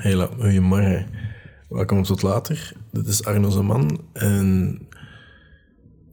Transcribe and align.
Hele 0.00 0.28
goedemorgen. 0.38 1.06
Welkom 1.68 2.02
tot 2.02 2.22
later. 2.22 2.72
Dit 2.92 3.06
is 3.06 3.24
Arno 3.24 3.50
Zeman 3.50 4.00
en 4.12 4.78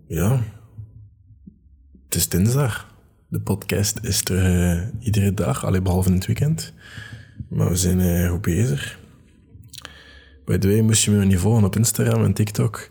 ja, 0.08 0.42
het 2.05 2.15
is 2.15 2.29
dinsdag. 2.29 2.93
De 3.27 3.39
podcast 3.39 4.00
is 4.01 4.25
er 4.25 4.75
uh, 4.75 4.83
iedere 5.00 5.33
dag, 5.33 5.65
alleen 5.65 5.83
behalve 5.83 6.09
in 6.09 6.15
het 6.15 6.25
weekend. 6.25 6.73
Maar 7.50 7.69
we 7.69 7.75
zijn 7.75 8.00
uh, 8.00 8.29
goed 8.29 8.41
bezig. 8.41 9.00
Bij 10.45 10.57
de 10.57 10.67
way 10.67 10.79
moest 10.79 11.04
je 11.04 11.11
me 11.11 11.25
niet 11.25 11.39
volgen 11.39 11.63
op 11.63 11.75
Instagram 11.75 12.23
en 12.23 12.33
TikTok. 12.33 12.89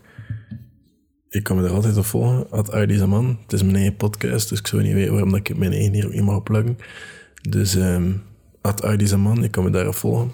Ik 1.29 1.43
kan 1.43 1.57
me 1.57 1.63
er 1.63 1.73
altijd 1.73 1.97
op 1.97 2.05
volgen, 2.05 2.51
at. 2.51 2.71
Het 2.71 3.53
is 3.53 3.63
mijn 3.63 3.75
eigen 3.75 3.95
podcast, 3.95 4.49
dus 4.49 4.59
ik 4.59 4.67
zou 4.67 4.81
niet 4.81 4.93
weten 4.93 5.13
waarom 5.13 5.35
ik 5.35 5.57
mijn 5.57 5.71
eigen 5.71 5.93
hier 5.93 6.05
ook 6.05 6.13
niet 6.13 6.23
mag 6.23 6.43
pluggen. 6.43 6.77
Dus 7.49 7.75
um, 7.75 8.23
at 8.61 9.01
ik 9.01 9.51
kan 9.51 9.63
me 9.63 9.69
daarop 9.69 9.95
volgen. 9.95 10.31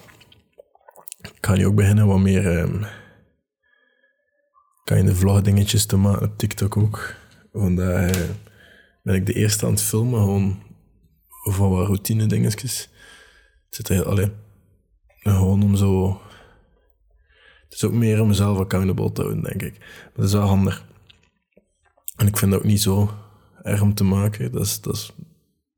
Ga 1.42 1.55
nu 1.55 1.66
ook 1.66 1.76
beginnen 1.76 2.08
wat 2.08 2.20
meer... 2.20 2.57
Um, 2.60 2.86
kan 4.84 4.97
je 4.97 5.04
de 5.04 5.16
vlog 5.16 5.42
dingetjes 5.42 5.86
te 5.86 5.97
maken 5.97 6.25
op 6.25 6.38
TikTok 6.38 6.78
ook. 6.78 7.16
Vandaag 7.54 8.18
uh, 8.18 8.30
ben 9.04 9.16
ik 9.16 9.25
de 9.25 9.33
eerste 9.33 9.66
aan 9.66 9.71
het 9.71 9.82
filmen, 9.82 10.20
gewoon 10.20 10.64
van 11.30 11.70
wat 11.70 11.86
routine 11.86 12.25
dingetjes. 12.25 12.89
Het 13.66 13.75
zit 13.75 13.89
er, 13.89 14.06
allee, 14.06 14.32
gewoon 15.07 15.64
om 15.64 15.75
zo 15.75 16.21
het 17.74 17.82
is 17.82 17.83
ook 17.83 17.97
meer 17.97 18.21
om 18.21 18.28
mezelf 18.28 18.58
accountable 18.58 19.11
te 19.11 19.21
houden, 19.21 19.44
denk 19.44 19.61
ik. 19.61 19.86
Dat 20.16 20.25
is 20.25 20.33
wel 20.33 20.47
handig. 20.47 20.86
En 22.16 22.28
ik 22.28 22.38
vind 22.38 22.52
het 22.52 22.60
ook 22.60 22.68
niet 22.68 22.82
zo 22.82 23.11
erg 23.61 23.82
om 23.82 23.94
te 23.94 24.04
maken. 24.04 24.52
Dat 24.52 24.66
is, 24.66 24.82
dat 24.82 24.96
is, 24.96 25.11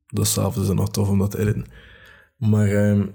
dat 0.07 0.25
is 0.25 0.33
zelfs 0.33 0.57
nog 0.57 0.89
tof 0.89 1.09
om 1.09 1.19
dat 1.19 1.31
te 1.31 1.39
editen. 1.39 1.65
Maar 2.37 2.67
uh, 2.67 3.05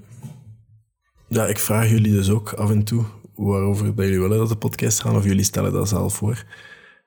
ja, 1.31 1.47
ik 1.47 1.59
vraag 1.59 1.91
jullie 1.91 2.13
dus 2.13 2.31
ook 2.31 2.53
af 2.53 2.71
en 2.71 2.85
toe 2.85 3.05
waarover 3.35 3.95
dat 3.95 4.05
jullie 4.05 4.21
willen 4.21 4.39
dat 4.39 4.49
de 4.49 4.57
podcast 4.57 5.01
gaan, 5.01 5.17
of 5.17 5.25
jullie 5.25 5.45
stellen 5.45 5.73
dat 5.73 5.89
zelf 5.89 6.15
voor. 6.15 6.45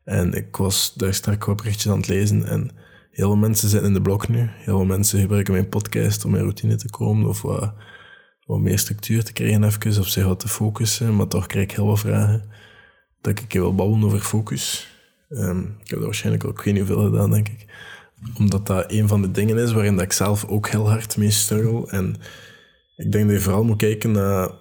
En 0.03 0.33
ik 0.33 0.55
was 0.55 0.93
daar 0.95 1.13
straks 1.13 1.45
wat 1.45 1.55
berichtjes 1.55 1.91
aan 1.91 1.97
het 1.97 2.07
lezen 2.07 2.45
en 2.45 2.71
heel 3.11 3.27
veel 3.27 3.35
mensen 3.35 3.69
zitten 3.69 3.87
in 3.87 3.93
de 3.93 4.01
blok 4.01 4.27
nu. 4.27 4.39
Heel 4.39 4.77
veel 4.77 4.85
mensen 4.85 5.19
gebruiken 5.19 5.53
mijn 5.53 5.69
podcast 5.69 6.25
om 6.25 6.35
in 6.35 6.41
routine 6.41 6.75
te 6.75 6.89
komen 6.89 7.29
of 7.29 7.41
wat 7.41 8.59
meer 8.59 8.79
structuur 8.79 9.23
te 9.23 9.33
krijgen 9.33 9.63
even, 9.63 9.99
of 9.99 10.07
zich 10.07 10.25
wat 10.25 10.39
te 10.39 10.47
focussen, 10.47 11.15
maar 11.15 11.27
toch 11.27 11.47
krijg 11.47 11.65
ik 11.65 11.75
heel 11.75 11.87
wat 11.87 11.99
vragen. 11.99 12.43
Dat 13.21 13.39
ik 13.39 13.53
wil 13.53 13.75
babbelen 13.75 14.05
over 14.05 14.19
focus. 14.19 14.87
Um, 15.29 15.75
ik 15.83 15.89
heb 15.89 15.99
er 15.99 16.05
waarschijnlijk 16.05 16.45
ook 16.45 16.61
geen 16.61 16.85
veel 16.85 17.03
gedaan, 17.03 17.31
denk 17.31 17.47
ik. 17.47 17.65
Omdat 18.37 18.67
dat 18.67 18.91
een 18.91 19.07
van 19.07 19.21
de 19.21 19.31
dingen 19.31 19.57
is 19.57 19.71
waarin 19.71 19.95
dat 19.95 20.03
ik 20.03 20.11
zelf 20.11 20.45
ook 20.45 20.67
heel 20.67 20.89
hard 20.89 21.17
mee 21.17 21.31
struggle. 21.31 21.87
En 21.89 22.15
ik 22.95 23.11
denk 23.11 23.25
dat 23.25 23.35
je 23.35 23.43
vooral 23.43 23.63
moet 23.63 23.77
kijken 23.77 24.11
naar... 24.11 24.51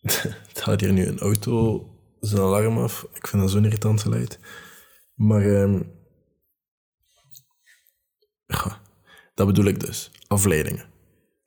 het 0.48 0.60
gaat 0.60 0.80
hier 0.80 0.92
nu 0.92 1.06
een 1.06 1.18
auto 1.18 1.88
zijn 2.20 2.42
alarm 2.42 2.78
af. 2.78 3.06
Ik 3.12 3.26
vind 3.26 3.42
dat 3.42 3.50
zo'n 3.50 3.64
irritant 3.64 4.00
geluid. 4.00 4.38
Maar... 5.14 5.44
Um... 5.44 5.92
Dat 9.34 9.46
bedoel 9.46 9.64
ik 9.64 9.80
dus. 9.80 10.10
Afleidingen. 10.26 10.84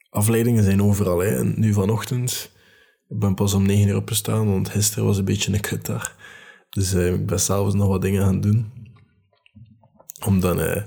Afleidingen 0.09 0.63
zijn 0.63 0.81
overal. 0.83 1.19
Hè. 1.19 1.37
En 1.37 1.53
nu 1.59 1.73
vanochtend, 1.73 2.51
ik 3.07 3.19
ben 3.19 3.35
pas 3.35 3.53
om 3.53 3.65
negen 3.65 3.87
uur 3.87 3.95
opgestaan, 3.95 4.51
want 4.51 4.69
gisteren 4.69 5.05
was 5.05 5.17
een 5.17 5.25
beetje 5.25 5.53
een 5.53 5.59
kutdag. 5.59 6.15
Dus 6.69 6.93
uh, 6.93 7.13
ik 7.13 7.25
ben 7.25 7.39
s'avonds 7.39 7.75
nog 7.75 7.87
wat 7.87 8.01
dingen 8.01 8.23
gaan 8.23 8.41
doen. 8.41 8.71
Om 10.25 10.39
dan 10.39 10.59
uh, 10.59 10.83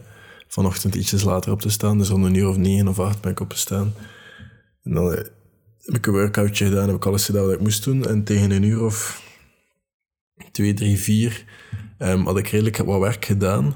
vanochtend 0.50 0.94
ietsjes 0.94 1.22
later 1.22 1.52
op 1.52 1.60
te 1.60 1.70
staan. 1.70 1.98
Dus 1.98 2.10
om 2.10 2.24
een 2.24 2.34
uur 2.34 2.48
of 2.48 2.56
negen 2.56 2.88
of 2.88 2.98
acht 2.98 3.20
ben 3.20 3.30
ik 3.30 3.40
opgestaan. 3.40 3.92
En 4.82 4.94
dan 4.94 5.12
uh, 5.12 5.18
heb 5.78 5.94
ik 5.94 6.06
een 6.06 6.12
workoutje 6.12 6.64
gedaan, 6.64 6.86
heb 6.86 6.96
ik 6.96 7.06
alles 7.06 7.24
gedaan 7.24 7.44
wat 7.44 7.52
ik 7.52 7.60
moest 7.60 7.84
doen. 7.84 8.06
En 8.06 8.24
tegen 8.24 8.50
een 8.50 8.62
uur 8.62 8.82
of 8.82 9.22
twee, 10.52 10.74
drie, 10.74 10.98
vier 10.98 11.44
um, 11.98 12.26
had 12.26 12.38
ik 12.38 12.46
redelijk 12.46 12.76
wat 12.76 13.00
werk 13.00 13.24
gedaan. 13.24 13.74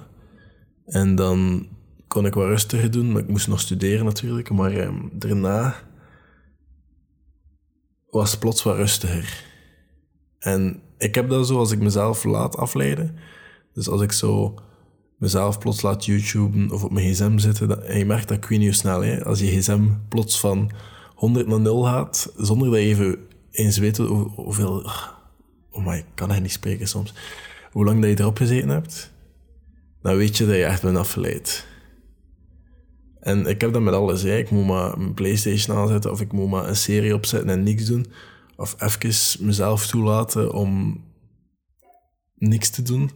En 0.87 1.15
dan 1.15 1.69
kon 2.09 2.27
ik 2.27 2.35
wat 2.35 2.47
rustiger 2.47 2.91
doen, 2.91 3.19
ik 3.19 3.29
moest 3.29 3.49
nog 3.49 3.61
studeren 3.61 4.05
natuurlijk. 4.05 4.51
Maar 4.51 4.73
eh, 4.73 4.93
daarna 5.13 5.75
was 8.11 8.39
plots 8.39 8.63
wat 8.63 8.77
rustiger. 8.77 9.45
En 10.39 10.83
ik 10.99 11.15
heb 11.15 11.29
dat 11.29 11.47
zo 11.47 11.59
als 11.59 11.71
ik 11.71 11.81
mezelf 11.81 12.25
laat 12.25 12.57
afleiden. 12.57 13.17
Dus 13.73 13.89
als 13.89 14.03
ik 14.03 14.13
zo 14.13 14.55
mezelf 15.19 15.59
plots 15.59 15.83
laat 15.83 16.05
YouTuben 16.05 16.71
of 16.71 16.85
op 16.85 16.93
mijn 16.93 17.13
gsm 17.13 17.39
zitten, 17.39 17.69
dat, 17.69 17.83
en 17.83 17.99
je 17.99 18.05
merkt 18.05 18.29
dat 18.29 18.37
ik 18.37 18.45
weet 18.45 18.59
niet 18.59 18.75
snel, 18.75 19.01
hè, 19.01 19.25
als 19.25 19.39
je 19.39 19.47
gsm 19.47 19.89
plots 20.09 20.41
van 20.41 20.71
100 21.15 21.47
naar 21.47 21.61
0 21.61 21.83
gaat, 21.85 22.33
zonder 22.37 22.71
dat 22.71 22.79
je 22.79 22.85
even 22.85 23.19
eens 23.51 23.79
weet 23.79 23.97
hoe, 23.97 24.29
hoeveel... 24.29 24.91
Oh 25.71 25.87
my, 25.87 25.97
ik 25.97 26.05
kan 26.15 26.31
hij 26.31 26.41
niet 26.41 26.53
spreken 26.53 26.89
soms. 26.89 27.15
Hoe 27.71 27.85
lang 27.85 28.01
dat 28.01 28.11
je 28.11 28.21
erop 28.21 28.37
gezeten 28.37 28.69
hebt, 28.69 29.13
dan 30.03 30.17
weet 30.17 30.37
je 30.37 30.47
dat 30.47 30.55
je 30.55 30.65
echt 30.65 30.83
bent 30.83 30.97
afgeleid. 30.97 31.67
En 33.21 33.47
ik 33.47 33.61
heb 33.61 33.73
dat 33.73 33.83
met 33.83 33.95
alles. 33.95 34.25
Ik 34.25 34.51
moet 34.51 34.67
maar 34.67 34.99
mijn 34.99 35.15
PlayStation 35.15 35.77
aanzetten 35.77 36.11
of 36.11 36.21
ik 36.21 36.33
moet 36.33 36.51
maar 36.51 36.69
een 36.69 36.77
serie 36.77 37.15
opzetten 37.15 37.51
en 37.51 37.63
niks 37.63 37.85
doen. 37.85 38.07
Of 38.57 38.77
even 38.79 39.45
mezelf 39.47 39.87
toelaten 39.87 40.53
om 40.53 41.01
niks 42.35 42.71
te 42.71 42.83
doen. 42.83 43.11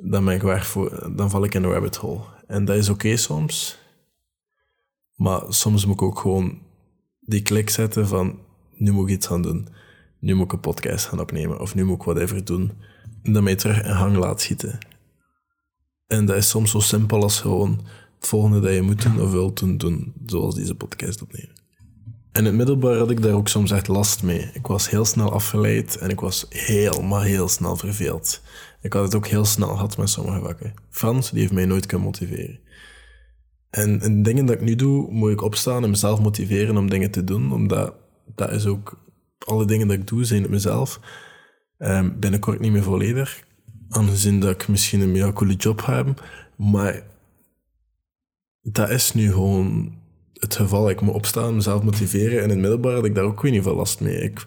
Dan, 0.00 0.24
ben 0.24 0.34
ik 0.34 0.42
waar 0.42 0.64
voor, 0.64 1.12
dan 1.16 1.30
val 1.30 1.44
ik 1.44 1.54
in 1.54 1.62
een 1.62 1.70
rabbit 1.70 1.96
hole. 1.96 2.20
En 2.46 2.64
dat 2.64 2.76
is 2.76 2.88
oké 2.88 3.16
soms. 3.16 3.78
Maar 5.14 5.42
soms 5.48 5.86
moet 5.86 5.94
ik 5.94 6.02
ook 6.02 6.18
gewoon 6.18 6.58
die 7.20 7.42
klik 7.42 7.70
zetten 7.70 8.08
van 8.08 8.38
nu 8.76 8.92
moet 8.92 9.08
ik 9.08 9.14
iets 9.14 9.26
gaan 9.26 9.42
doen. 9.42 9.68
Nu 10.18 10.34
moet 10.34 10.44
ik 10.44 10.52
een 10.52 10.60
podcast 10.60 11.06
gaan 11.06 11.20
opnemen. 11.20 11.60
Of 11.60 11.74
nu 11.74 11.84
moet 11.84 11.96
ik 11.96 12.02
whatever 12.02 12.44
doen. 12.44 12.72
En 13.22 13.32
dat 13.32 13.42
mij 13.42 13.56
terug 13.56 13.82
in 13.82 13.90
hang 13.90 14.16
laat 14.16 14.40
schieten. 14.40 14.78
En 16.06 16.26
dat 16.26 16.36
is 16.36 16.48
soms 16.48 16.70
zo 16.70 16.80
simpel 16.80 17.22
als 17.22 17.40
gewoon 17.40 17.80
het 18.18 18.28
volgende 18.28 18.60
dat 18.60 18.74
je 18.74 18.82
moet 18.82 19.06
of 19.06 19.30
wilt 19.30 19.58
doen, 19.58 19.76
doen, 19.76 20.12
zoals 20.26 20.54
deze 20.54 20.74
podcast 20.74 21.22
opnemen. 21.22 21.56
In 22.32 22.44
het 22.44 22.54
middelbaar 22.54 22.96
had 22.96 23.10
ik 23.10 23.22
daar 23.22 23.32
ook 23.32 23.48
soms 23.48 23.70
echt 23.70 23.88
last 23.88 24.22
mee. 24.22 24.50
Ik 24.52 24.66
was 24.66 24.90
heel 24.90 25.04
snel 25.04 25.32
afgeleid 25.32 25.98
en 25.98 26.10
ik 26.10 26.20
was 26.20 26.46
heel, 26.48 27.02
maar 27.02 27.24
heel 27.24 27.48
snel 27.48 27.76
verveeld. 27.76 28.40
Ik 28.88 28.94
had 28.94 29.02
het 29.04 29.14
ook 29.14 29.26
heel 29.26 29.44
snel 29.44 29.68
gehad 29.68 29.96
met 29.96 30.10
sommige 30.10 30.40
vakken. 30.40 30.74
Frans, 30.90 31.30
die 31.30 31.40
heeft 31.40 31.52
mij 31.52 31.66
nooit 31.66 31.86
kunnen 31.86 32.06
motiveren. 32.06 32.58
En 33.70 34.00
in 34.00 34.22
dingen 34.22 34.46
dat 34.46 34.54
ik 34.54 34.62
nu 34.62 34.74
doe, 34.74 35.12
moet 35.12 35.30
ik 35.30 35.42
opstaan 35.42 35.84
en 35.84 35.90
mezelf 35.90 36.20
motiveren 36.20 36.76
om 36.76 36.90
dingen 36.90 37.10
te 37.10 37.24
doen, 37.24 37.52
omdat 37.52 37.94
dat 38.34 38.52
is 38.52 38.66
ook... 38.66 39.06
Alle 39.38 39.64
dingen 39.64 39.88
dat 39.88 39.96
ik 39.96 40.06
doe, 40.06 40.24
zijn 40.24 40.42
het 40.42 40.50
mezelf. 40.50 41.00
Um, 41.78 42.20
binnenkort 42.20 42.60
niet 42.60 42.72
meer 42.72 42.82
volledig. 42.82 43.42
Aangezien 43.88 44.40
dat 44.40 44.50
ik 44.50 44.68
misschien 44.68 45.00
een 45.00 45.12
meer 45.12 45.32
coole 45.32 45.54
job 45.54 45.86
heb. 45.86 46.24
Maar 46.56 47.02
dat 48.62 48.90
is 48.90 49.12
nu 49.12 49.32
gewoon 49.32 49.98
het 50.32 50.56
geval. 50.56 50.90
Ik 50.90 51.00
moet 51.00 51.14
opstaan, 51.14 51.54
mezelf 51.54 51.82
motiveren. 51.82 52.38
En 52.38 52.44
in 52.44 52.50
het 52.50 52.58
middelbaar 52.58 52.94
had 52.94 53.04
ik 53.04 53.14
daar 53.14 53.24
ook 53.24 53.42
niet 53.42 53.62
veel 53.62 53.76
last 53.76 54.00
mee. 54.00 54.22
Ik, 54.22 54.46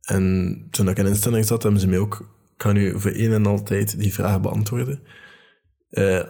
en 0.00 0.66
toen 0.70 0.88
ik 0.88 0.98
in 0.98 1.06
instelling 1.06 1.46
zat, 1.46 1.62
hebben 1.62 1.80
ze 1.80 1.88
mij 1.88 1.98
ook... 1.98 2.32
Kan 2.56 2.74
nu 2.74 3.00
voor 3.00 3.10
één 3.10 3.32
en 3.32 3.46
altijd 3.46 3.98
die 3.98 4.12
vraag 4.12 4.40
beantwoorden. 4.40 5.00
Uh, 5.90 6.22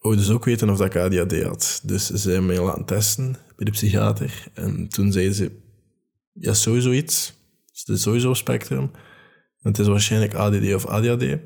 dus 0.00 0.30
ook 0.30 0.44
weten 0.44 0.70
of 0.70 0.78
dat 0.78 0.94
ik 0.94 0.96
ADHD 0.96 1.42
had. 1.42 1.80
Dus 1.84 2.06
ze 2.06 2.30
hebben 2.30 2.46
mij 2.46 2.60
laten 2.60 2.84
testen 2.84 3.36
bij 3.56 3.64
de 3.64 3.70
psychiater. 3.70 4.46
En 4.54 4.88
toen 4.88 5.12
zeiden 5.12 5.34
ze... 5.34 5.50
Ja, 6.32 6.54
sowieso 6.54 6.90
iets. 6.90 7.34
Het 7.72 7.88
is 7.88 8.02
sowieso 8.02 8.34
spectrum. 8.34 8.90
Het 9.58 9.78
is 9.78 9.86
waarschijnlijk 9.86 10.34
ADD 10.34 10.74
of 10.74 10.86
ADHD. 10.86 11.38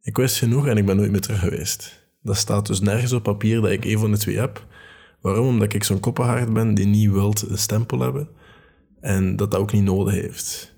Ik 0.00 0.16
wist 0.16 0.36
genoeg 0.36 0.66
en 0.66 0.76
ik 0.76 0.86
ben 0.86 0.96
nooit 0.96 1.10
meer 1.10 1.20
terug 1.20 1.38
geweest. 1.38 2.06
Dat 2.22 2.36
staat 2.36 2.66
dus 2.66 2.80
nergens 2.80 3.12
op 3.12 3.22
papier 3.22 3.60
dat 3.60 3.70
ik 3.70 3.84
een 3.84 3.98
van 3.98 4.10
de 4.10 4.18
twee 4.18 4.38
heb. 4.38 4.66
Waarom? 5.20 5.46
Omdat 5.46 5.72
ik 5.72 5.84
zo'n 5.84 6.00
koppenhard 6.00 6.52
ben 6.52 6.74
die 6.74 6.86
niet 6.86 7.10
wilt 7.10 7.48
een 7.48 7.58
stempel 7.58 8.00
hebben. 8.00 8.28
En 9.00 9.36
dat 9.36 9.50
dat 9.50 9.60
ook 9.60 9.72
niet 9.72 9.84
nodig 9.84 10.14
heeft. 10.14 10.74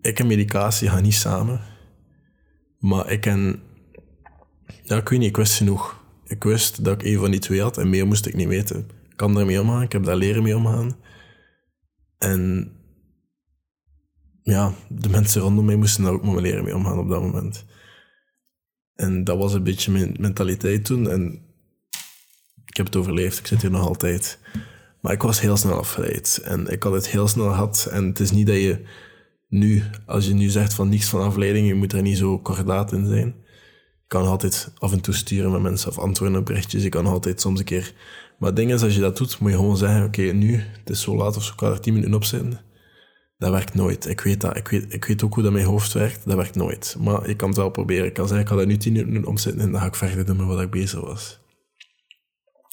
Ik 0.00 0.18
en 0.18 0.26
medicatie 0.26 0.88
gaan 0.88 1.02
niet 1.02 1.14
samen. 1.14 1.60
Maar 2.80 3.10
ik 3.10 3.26
en... 3.26 3.62
Ja, 4.82 4.96
ik 4.96 5.08
weet 5.08 5.18
niet, 5.18 5.28
ik 5.28 5.36
wist 5.36 5.56
genoeg. 5.56 6.04
Ik 6.24 6.44
wist 6.44 6.84
dat 6.84 6.94
ik 6.94 7.06
een 7.06 7.18
van 7.18 7.30
die 7.30 7.40
twee 7.40 7.62
had 7.62 7.78
en 7.78 7.90
meer 7.90 8.06
moest 8.06 8.26
ik 8.26 8.34
niet 8.34 8.48
weten. 8.48 8.78
Ik 9.08 9.16
kan 9.16 9.38
ermee 9.38 9.60
omgaan, 9.60 9.82
ik 9.82 9.92
heb 9.92 10.04
daar 10.04 10.16
leren 10.16 10.42
mee 10.42 10.56
omgaan. 10.56 10.96
En 12.18 12.72
ja, 14.42 14.72
de 14.88 15.08
mensen 15.08 15.40
rondom 15.40 15.64
mij 15.64 15.76
moesten 15.76 16.04
daar 16.04 16.12
ook 16.12 16.22
mee 16.22 16.40
leren 16.40 16.64
mee 16.64 16.76
omgaan 16.76 16.98
op 16.98 17.08
dat 17.08 17.22
moment. 17.22 17.64
En 18.94 19.24
dat 19.24 19.38
was 19.38 19.54
een 19.54 19.62
beetje 19.62 19.92
mijn 19.92 20.16
mentaliteit 20.18 20.84
toen. 20.84 21.10
En 21.10 21.42
ik 22.64 22.76
heb 22.76 22.86
het 22.86 22.96
overleefd, 22.96 23.38
ik 23.38 23.46
zit 23.46 23.62
hier 23.62 23.70
nog 23.70 23.86
altijd. 23.86 24.38
Maar 25.00 25.12
ik 25.12 25.22
was 25.22 25.40
heel 25.40 25.56
snel 25.56 25.78
afgeleid. 25.78 26.40
En 26.44 26.66
ik 26.66 26.82
had 26.82 26.92
het 26.92 27.08
heel 27.08 27.28
snel 27.28 27.48
gehad. 27.48 27.88
En 27.90 28.06
het 28.06 28.20
is 28.20 28.30
niet 28.30 28.46
dat 28.46 28.56
je 28.56 28.86
nu, 29.50 29.82
als 30.06 30.26
je 30.26 30.34
nu 30.34 30.48
zegt 30.48 30.74
van 30.74 30.88
niets 30.88 31.08
van 31.08 31.22
afleiding, 31.22 31.66
je 31.66 31.74
moet 31.74 31.92
er 31.92 32.02
niet 32.02 32.18
zo 32.18 32.38
kordaat 32.38 32.92
in 32.92 33.06
zijn. 33.06 33.26
Je 33.26 34.16
kan 34.16 34.26
altijd 34.26 34.72
af 34.78 34.92
en 34.92 35.00
toe 35.00 35.14
sturen 35.14 35.52
met 35.52 35.62
mensen 35.62 35.90
of 35.90 35.98
antwoorden 35.98 36.38
op 36.38 36.46
berichtjes. 36.46 36.82
Je 36.82 36.88
kan 36.88 37.06
altijd 37.06 37.40
soms 37.40 37.58
een 37.58 37.64
keer 37.64 37.94
Maar 38.38 38.48
het 38.48 38.56
ding 38.56 38.72
is, 38.72 38.82
als 38.82 38.94
je 38.94 39.00
dat 39.00 39.16
doet, 39.16 39.38
moet 39.38 39.50
je 39.50 39.56
gewoon 39.56 39.76
zeggen, 39.76 40.04
oké, 40.04 40.22
nu, 40.22 40.54
het 40.78 40.90
is 40.90 41.00
zo 41.00 41.16
laat 41.16 41.36
of 41.36 41.44
zo, 41.44 41.54
kan 41.54 41.72
er 41.72 41.80
tien 41.80 41.92
minuten 41.92 42.14
op 42.14 42.24
zitten. 42.24 42.60
Dat 43.38 43.50
werkt 43.50 43.74
nooit. 43.74 44.08
Ik 44.08 44.20
weet 44.20 44.40
dat. 44.40 44.56
Ik 44.56 44.68
weet, 44.68 44.94
ik 44.94 45.04
weet 45.04 45.22
ook 45.22 45.34
hoe 45.34 45.42
dat 45.42 45.52
mijn 45.52 45.64
hoofd 45.64 45.92
werkt. 45.92 46.24
Dat 46.24 46.36
werkt 46.36 46.54
nooit. 46.54 46.96
Maar 46.98 47.28
ik 47.28 47.36
kan 47.36 47.48
het 47.48 47.56
wel 47.56 47.70
proberen. 47.70 48.06
Ik 48.06 48.12
kan 48.12 48.26
zeggen, 48.26 48.44
ik 48.44 48.50
ga 48.50 48.56
daar 48.56 48.66
nu 48.66 48.76
tien 48.76 48.92
minuten 48.92 49.24
op 49.28 49.38
zitten 49.38 49.62
en 49.62 49.72
dan 49.72 49.80
ga 49.80 49.86
ik 49.86 49.94
verder 49.94 50.24
doen 50.24 50.36
met 50.36 50.46
wat 50.46 50.60
ik 50.60 50.70
bezig 50.70 51.00
was. 51.00 51.40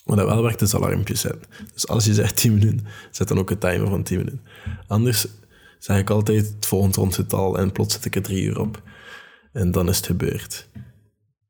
Wat 0.08 0.18
dat 0.18 0.28
wel 0.28 0.44
werkt, 0.44 0.62
is 0.62 0.76
alarmpjes 0.76 1.22
zetten. 1.22 1.42
Dus 1.74 1.88
als 1.88 2.06
je 2.06 2.14
zegt 2.14 2.36
10 2.36 2.54
minuten, 2.54 2.86
zet 3.12 3.28
dan 3.28 3.40
ook 3.40 3.50
een 3.50 3.58
timer 3.58 3.90
van 3.90 4.04
10 4.04 4.18
minuten. 4.18 4.42
Anders 4.88 5.28
zeg 5.80 6.00
ik 6.00 6.10
altijd 6.10 6.48
het 6.48 6.66
volgende 6.66 6.96
rondgetal 6.96 7.58
en 7.58 7.72
plots 7.72 7.94
zet 7.94 8.06
ik 8.06 8.16
er 8.16 8.22
drie 8.22 8.44
uur 8.44 8.60
op. 8.60 8.82
En 9.52 9.72
dan 9.72 9.90
is 9.90 9.98
het 9.98 10.06
gebeurd. 10.06 10.70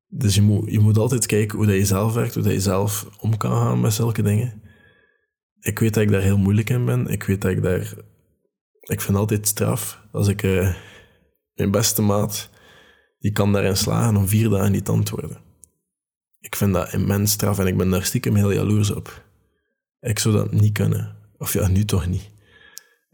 Dus 0.07 0.35
je 0.35 0.41
moet, 0.41 0.71
je 0.71 0.79
moet 0.79 0.97
altijd 0.97 1.25
kijken 1.25 1.57
hoe 1.57 1.68
dat 1.68 1.75
je 1.75 1.85
zelf 1.85 2.13
werkt, 2.13 2.33
hoe 2.33 2.44
dat 2.44 2.51
je 2.51 2.59
zelf 2.59 3.07
om 3.19 3.38
kan 3.38 3.51
gaan 3.51 3.81
met 3.81 3.94
zulke 3.94 4.21
dingen. 4.21 4.62
Ik 5.59 5.79
weet 5.79 5.94
dat 5.94 6.03
ik 6.03 6.12
daar 6.12 6.21
heel 6.21 6.38
moeilijk 6.38 6.69
in 6.69 6.85
ben. 6.85 7.07
Ik 7.07 7.24
weet 7.24 7.41
dat 7.41 7.51
ik 7.51 7.63
daar... 7.63 7.94
Ik 8.81 9.01
vind 9.01 9.18
altijd 9.18 9.47
straf 9.47 10.01
als 10.12 10.27
ik... 10.27 10.44
Uh, 10.44 10.75
mijn 11.57 11.71
beste 11.71 12.01
maat, 12.01 12.50
die 13.19 13.31
kan 13.31 13.53
daarin 13.53 13.77
slagen 13.77 14.15
om 14.15 14.27
vier 14.27 14.50
dagen 14.50 14.71
niet 14.71 14.85
te 14.85 14.91
antwoorden. 14.91 15.38
Ik 16.39 16.56
vind 16.56 16.73
dat 16.73 16.94
immens 16.94 17.31
straf 17.31 17.59
en 17.59 17.68
ik 17.68 17.77
ben 17.77 17.89
daar 17.89 18.03
stiekem 18.03 18.35
heel 18.35 18.51
jaloers 18.51 18.91
op. 18.91 19.23
Ik 20.00 20.19
zou 20.19 20.35
dat 20.35 20.51
niet 20.51 20.73
kunnen. 20.73 21.15
Of 21.38 21.53
ja, 21.53 21.68
nu 21.68 21.85
toch 21.85 22.07
niet. 22.07 22.30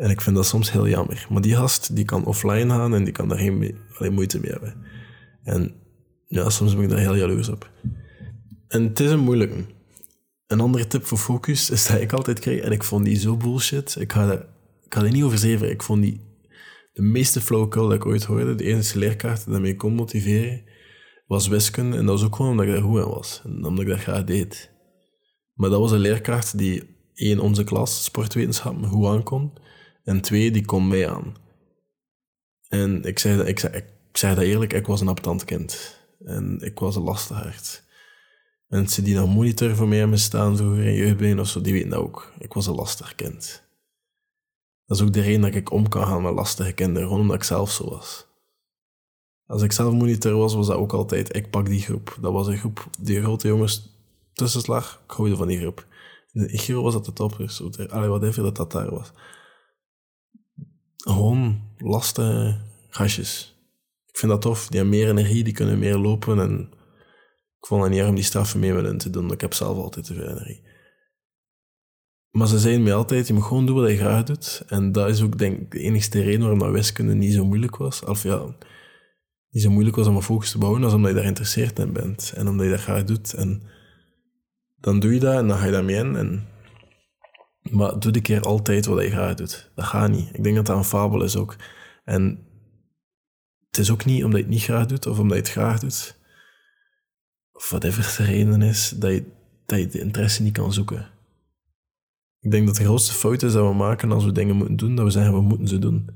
En 0.04 0.10
ik 0.10 0.22
vind 0.22 0.36
dat 0.36 0.46
soms 0.46 0.72
heel 0.72 0.88
jammer. 0.88 1.28
Maar 1.30 1.42
die 1.42 1.56
gast, 1.56 1.96
die 1.96 2.06
kan 2.06 2.26
offline 2.26 2.70
gaan 2.70 2.96
en 2.96 3.04
die 3.04 3.14
kan 3.14 3.28
daar 3.28 3.38
geen, 3.38 3.78
alleen 3.98 4.14
moeite 4.14 4.40
mee 4.40 4.52
hebben. 4.52 4.76
En 5.44 5.74
ja, 6.26 6.50
soms 6.50 6.76
ben 6.76 6.84
ik 6.84 6.90
daar 6.90 7.00
heel 7.00 7.16
jaloers 7.16 7.50
op. 7.50 7.72
En 8.68 8.84
het 8.84 9.00
is 9.00 9.12
een 9.12 9.20
moeilijke. 9.20 9.66
Een 10.48 10.60
andere 10.60 10.88
tip 10.88 11.06
voor 11.06 11.18
focus 11.18 11.70
is 11.70 11.88
dat 11.88 12.02
ik 12.02 12.14
altijd 12.14 12.40
krijg, 12.40 12.62
en 12.62 12.72
ik 12.72 12.84
vond 12.84 13.06
die 13.06 13.16
zo 13.16 13.38
bullshit. 13.38 13.96
Ik 14.00 14.12
ga, 14.12 14.30
er, 14.30 14.46
ik 14.86 14.96
er 14.96 15.12
niet 15.12 15.24
over 15.24 15.38
zeven. 15.38 15.70
Ik 15.70 15.84
vond 15.84 16.02
die 16.02 16.22
de 16.94 17.02
meeste 17.02 17.42
flauwekul 17.42 17.88
dat 17.88 17.96
ik 17.96 18.06
ooit 18.06 18.24
hoorde. 18.24 18.56
De 18.56 18.64
enige 18.64 19.00
leerkracht 19.00 19.46
die 19.46 19.60
mij 19.60 19.76
kon 19.76 19.94
motiveren, 19.94 20.64
was 21.28 21.48
wiskunde. 21.48 21.98
En 21.98 22.06
dat 22.06 22.20
was 22.20 22.28
ook 22.28 22.36
gewoon 22.36 22.52
omdat 22.52 22.66
ik 22.66 22.72
daar 22.72 22.82
goed 22.82 23.00
in 23.00 23.10
was. 23.10 23.42
En 23.46 23.66
omdat 23.66 23.84
ik 23.84 23.88
dat 23.88 24.00
graag 24.00 24.24
deed. 24.24 24.72
Maar 25.54 25.70
dat 25.70 25.80
was 25.80 25.92
een 25.92 26.00
leerkracht 26.00 26.58
die 26.58 26.84
één, 27.14 27.40
onze 27.40 27.64
klas, 27.64 28.04
sportwetenschappen, 28.04 28.90
goed 28.90 29.06
aankon. 29.06 29.62
En 30.04 30.22
twee, 30.22 30.52
die 30.52 30.66
kon 30.66 30.88
mij 30.88 31.10
aan. 31.10 31.36
En 32.68 33.04
ik 33.04 33.20
zeg, 33.20 33.46
ik, 33.46 33.60
zeg, 33.60 33.72
ik 33.72 33.86
zeg 34.12 34.36
dat 34.36 34.44
eerlijk, 34.44 34.74
ik 34.74 34.88
was 34.88 35.02
een 35.02 35.08
aptant 35.08 35.44
kind. 35.44 36.00
En 36.26 36.60
ik 36.62 36.80
was 36.80 36.96
een 36.96 37.04
lastig 37.04 37.82
Mensen 38.68 39.04
die 39.04 39.16
nog 39.16 39.34
monitor 39.34 39.76
voor 39.76 39.88
mij 39.88 39.98
hebben 39.98 40.20
staan, 40.20 40.58
vroeger 40.58 40.86
in 40.86 40.94
jeugdbeen 40.94 41.40
of 41.40 41.48
zo, 41.48 41.62
die 41.62 41.74
weten 41.74 41.90
dat 41.90 42.00
ook. 42.00 42.34
Ik 42.40 42.54
was 42.54 42.68
een 42.68 42.76
lastig 42.76 43.16
kind. 43.16 43.64
Dat 44.86 44.98
is 44.98 45.04
ook 45.04 45.14
de 45.14 45.22
reden 45.22 45.42
dat 45.42 45.56
ik 45.56 45.72
om 45.72 45.90
kan 45.90 46.08
gaan 46.08 46.22
met 46.22 46.34
lastige 46.34 46.72
kinderen, 46.72 47.08
gewoon 47.08 47.22
omdat 47.22 47.36
ik 47.36 47.44
zelf 47.44 47.72
zo 47.72 47.90
was. 47.90 48.28
Als 49.46 49.62
ik 49.62 49.72
zelf 49.72 49.94
monitor 49.94 50.38
was, 50.38 50.54
was 50.54 50.68
dat 50.68 50.76
ook 50.76 50.94
altijd, 50.94 51.36
ik 51.36 51.50
pak 51.50 51.66
die 51.66 51.82
groep. 51.82 52.18
Dat 52.22 52.32
was 52.32 52.48
een 52.48 52.58
groep 52.58 52.88
die 53.00 53.22
grote 53.22 53.48
jongens 53.48 53.98
tussenslag, 54.34 55.02
ik 55.06 55.12
hoorde 55.12 55.36
van 55.36 55.48
die 55.48 55.60
groep. 55.60 55.86
In 56.32 56.42
de 56.42 56.82
was 56.82 56.94
dat 56.94 57.06
de 57.06 57.14
toppers, 57.14 57.62
allee, 57.90 58.10
wat 58.10 58.24
even 58.24 58.44
dat 58.44 58.56
dat 58.56 58.72
daar 58.72 58.90
was. 58.90 59.12
Gewoon 61.04 61.62
lastige 61.78 62.60
gastjes. 62.90 63.58
Ik 64.06 64.18
vind 64.18 64.32
dat 64.32 64.42
tof, 64.42 64.68
die 64.68 64.80
hebben 64.80 64.98
meer 65.00 65.10
energie, 65.10 65.44
die 65.44 65.54
kunnen 65.54 65.80
meer 65.80 65.98
lopen 65.98 66.40
en 66.40 66.70
ik 67.60 67.68
vond 67.68 67.82
het 67.82 67.92
niet 67.92 68.00
erg 68.00 68.10
om 68.10 68.16
die 68.16 68.24
straffen 68.24 68.60
mee 68.60 68.74
met 68.74 69.00
te 69.00 69.10
doen, 69.10 69.32
ik 69.32 69.42
heb 69.42 69.54
zelf 69.54 69.78
altijd 69.78 70.06
te 70.06 70.14
veel 70.14 70.28
energie. 70.28 70.62
Maar 72.34 72.48
ze 72.48 72.60
zeiden 72.60 72.84
mij 72.84 72.94
altijd, 72.94 73.28
je 73.28 73.34
moet 73.34 73.44
gewoon 73.44 73.66
doen 73.66 73.82
wat 73.82 73.90
je 73.90 73.98
graag 73.98 74.24
doet. 74.24 74.64
En 74.68 74.92
dat 74.92 75.10
is 75.10 75.22
ook 75.22 75.38
denk 75.38 75.60
ik 75.60 75.72
de 75.72 75.80
enige 75.80 76.22
reden 76.22 76.40
waarom 76.40 76.60
dat 76.60 76.72
wiskunde 76.72 77.14
niet 77.14 77.34
zo 77.34 77.46
moeilijk 77.46 77.76
was. 77.76 78.04
Of 78.04 78.24
ja, 78.24 78.56
niet 79.50 79.64
zo 79.64 79.70
moeilijk 79.70 79.96
was 79.96 80.08
om 80.08 80.16
een 80.16 80.22
focus 80.22 80.52
te 80.52 80.58
bouwen, 80.58 80.84
als 80.84 80.94
omdat 80.94 81.08
je 81.08 81.14
daar 81.14 81.24
geïnteresseerd 81.24 81.80
in 81.80 81.94
bent. 81.94 82.34
En 82.36 82.48
omdat 82.48 82.66
je 82.66 82.72
dat 82.72 82.82
graag 82.82 83.04
doet. 83.04 83.34
En 83.34 83.62
dan 84.76 85.00
doe 85.00 85.14
je 85.14 85.20
dat 85.20 85.38
en 85.38 85.48
dan 85.48 85.58
ga 85.58 85.66
je 85.66 85.72
daarmee 85.72 85.96
in. 85.96 86.16
En... 86.16 86.48
Maar 87.72 88.00
doe 88.00 88.12
de 88.12 88.22
keer 88.22 88.42
altijd 88.42 88.86
wat 88.86 89.04
je 89.04 89.10
graag 89.10 89.36
doet. 89.36 89.72
Dat 89.76 89.86
gaat 89.86 90.10
niet. 90.10 90.30
Ik 90.34 90.44
denk 90.44 90.56
dat 90.56 90.66
dat 90.66 90.78
een 90.78 90.84
fabel 90.84 91.24
is 91.24 91.36
ook. 91.36 91.56
En 92.04 92.48
het 93.68 93.78
is 93.78 93.92
ook 93.92 94.06
niet 94.06 94.24
omdat 94.24 94.40
je 94.40 94.46
het 94.46 94.54
niet 94.54 94.64
graag 94.64 94.86
doet 94.86 95.06
of 95.06 95.20
omdat 95.20 95.38
je 95.38 95.44
het 95.44 95.52
graag 95.52 95.80
doet. 95.80 96.18
Of 97.52 97.70
whatever 97.70 98.16
de 98.18 98.24
reden 98.24 98.62
is, 98.62 98.90
dat 98.90 99.12
je, 99.12 99.32
dat 99.66 99.80
je 99.80 99.88
de 99.88 100.00
interesse 100.00 100.44
niet 100.44 100.54
kan 100.54 100.74
zoeken. 100.74 101.08
Ik 102.40 102.52
denk 102.52 102.66
dat 102.66 102.76
de 102.76 102.84
grootste 102.84 103.14
fout 103.14 103.44
is 103.44 103.54
dat 103.54 103.68
we 103.68 103.74
maken 103.74 104.12
als 104.12 104.26
we 104.26 104.32
dingen 104.32 104.56
moeten 104.56 104.76
doen, 104.76 104.96
dat 104.96 105.06
we 105.06 105.12
zeggen 105.12 105.34
we 105.34 105.42
moeten 105.42 105.68
ze 105.68 105.80
doen. 105.80 106.10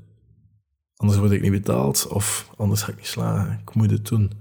Anders 0.96 1.18
word 1.18 1.30
ik 1.30 1.42
niet 1.42 1.50
betaald 1.50 2.06
of 2.06 2.50
anders 2.56 2.82
ga 2.82 2.90
ik 2.90 2.96
niet 2.96 3.06
slagen. 3.06 3.60
Ik 3.60 3.74
moet 3.74 3.90
het 3.90 4.06
doen. 4.06 4.32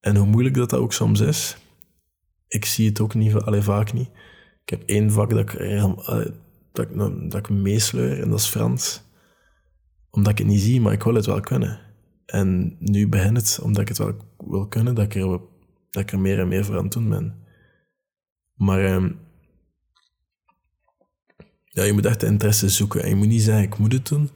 En 0.00 0.16
hoe 0.16 0.26
moeilijk 0.26 0.54
dat, 0.54 0.70
dat 0.70 0.80
ook 0.80 0.92
soms 0.92 1.20
is, 1.20 1.56
ik 2.48 2.64
zie 2.64 2.88
het 2.88 3.00
ook 3.00 3.14
niet, 3.14 3.34
alleen 3.34 3.62
vaak 3.62 3.92
niet. 3.92 4.10
Ik 4.64 4.70
heb 4.70 4.82
één 4.88 5.10
vak 5.10 5.30
dat 5.30 5.52
ik, 5.52 5.58
dat 6.72 7.30
dat 7.30 7.48
meesleur 7.48 8.22
en 8.22 8.30
dat 8.30 8.38
is 8.38 8.46
Frans. 8.46 9.02
Omdat 10.10 10.32
ik 10.32 10.38
het 10.38 10.46
niet 10.46 10.60
zie, 10.60 10.80
maar 10.80 10.92
ik 10.92 11.02
wil 11.02 11.14
het 11.14 11.26
wel 11.26 11.40
kunnen. 11.40 11.80
En 12.26 12.76
nu 12.78 13.08
begint 13.08 13.36
het, 13.36 13.58
omdat 13.62 13.82
ik 13.82 13.88
het 13.88 13.98
wel 13.98 14.16
wil 14.38 14.66
kunnen, 14.68 14.94
dat 14.94 15.04
ik 15.04 15.14
er, 15.14 15.40
dat 15.90 16.02
ik 16.02 16.12
er 16.12 16.20
meer 16.20 16.38
en 16.38 16.48
meer 16.48 16.64
voor 16.64 16.76
aan 16.76 16.84
het 16.84 16.92
doen 16.92 17.08
ben. 17.08 17.34
Maar 18.54 18.84
ehm, 18.84 19.12
ja, 21.64 21.82
je 21.82 21.92
moet 21.92 22.06
echt 22.06 22.20
de 22.20 22.26
interesse 22.26 22.68
zoeken. 22.68 23.02
En 23.02 23.08
je 23.08 23.14
moet 23.14 23.26
niet 23.26 23.42
zeggen, 23.42 23.64
ik 23.64 23.78
moet 23.78 23.92
het 23.92 24.08
doen. 24.08 24.30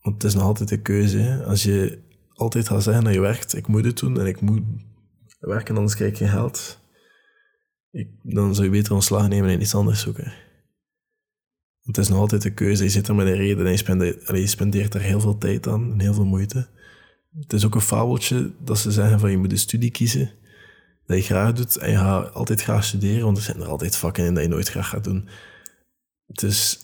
Want 0.00 0.14
het 0.14 0.24
is 0.24 0.34
nog 0.34 0.42
altijd 0.42 0.70
een 0.70 0.82
keuze. 0.82 1.44
Als 1.46 1.62
je 1.62 2.02
altijd 2.32 2.68
gaat 2.68 2.82
zeggen 2.82 3.04
dat 3.04 3.14
je 3.14 3.20
werkt, 3.20 3.56
ik 3.56 3.66
moet 3.66 3.84
het 3.84 3.98
doen 3.98 4.20
en 4.20 4.26
ik 4.26 4.40
moet 4.40 4.62
werken, 5.40 5.76
anders 5.76 5.94
krijg 5.94 6.18
je 6.18 6.28
geld. 6.28 6.82
Ik, 7.94 8.08
dan 8.22 8.54
zou 8.54 8.66
je 8.66 8.72
beter 8.72 8.92
ontslag 8.92 9.28
nemen 9.28 9.50
en 9.50 9.60
iets 9.60 9.74
anders 9.74 10.00
zoeken. 10.00 10.32
Want 11.82 11.96
het 11.96 11.98
is 11.98 12.08
nog 12.08 12.18
altijd 12.18 12.44
een 12.44 12.54
keuze. 12.54 12.82
Je 12.82 12.90
zit 12.90 13.08
er 13.08 13.14
met 13.14 13.26
een 13.26 13.36
reden 13.36 13.64
en 13.64 13.70
je 13.70 13.76
spendeert, 13.76 14.50
spendeert 14.50 14.94
er 14.94 15.00
heel 15.00 15.20
veel 15.20 15.38
tijd 15.38 15.66
aan 15.68 15.92
en 15.92 16.00
heel 16.00 16.14
veel 16.14 16.24
moeite. 16.24 16.68
Het 17.38 17.52
is 17.52 17.64
ook 17.64 17.74
een 17.74 17.80
fabeltje 17.80 18.52
dat 18.64 18.78
ze 18.78 18.92
zeggen 18.92 19.20
van 19.20 19.30
je 19.30 19.38
moet 19.38 19.52
een 19.52 19.58
studie 19.58 19.90
kiezen 19.90 20.30
dat 21.06 21.16
je 21.16 21.22
graag 21.22 21.52
doet 21.52 21.76
en 21.76 21.90
je 21.90 21.96
gaat 21.96 22.34
altijd 22.34 22.62
graag 22.62 22.84
studeren, 22.84 23.24
want 23.24 23.36
er 23.36 23.42
zijn 23.42 23.60
er 23.60 23.68
altijd 23.68 23.96
vakken 23.96 24.24
in 24.24 24.34
dat 24.34 24.42
je 24.42 24.48
nooit 24.48 24.68
graag 24.68 24.88
gaat 24.88 25.04
doen. 25.04 25.28
Het 26.26 26.42
is, 26.42 26.78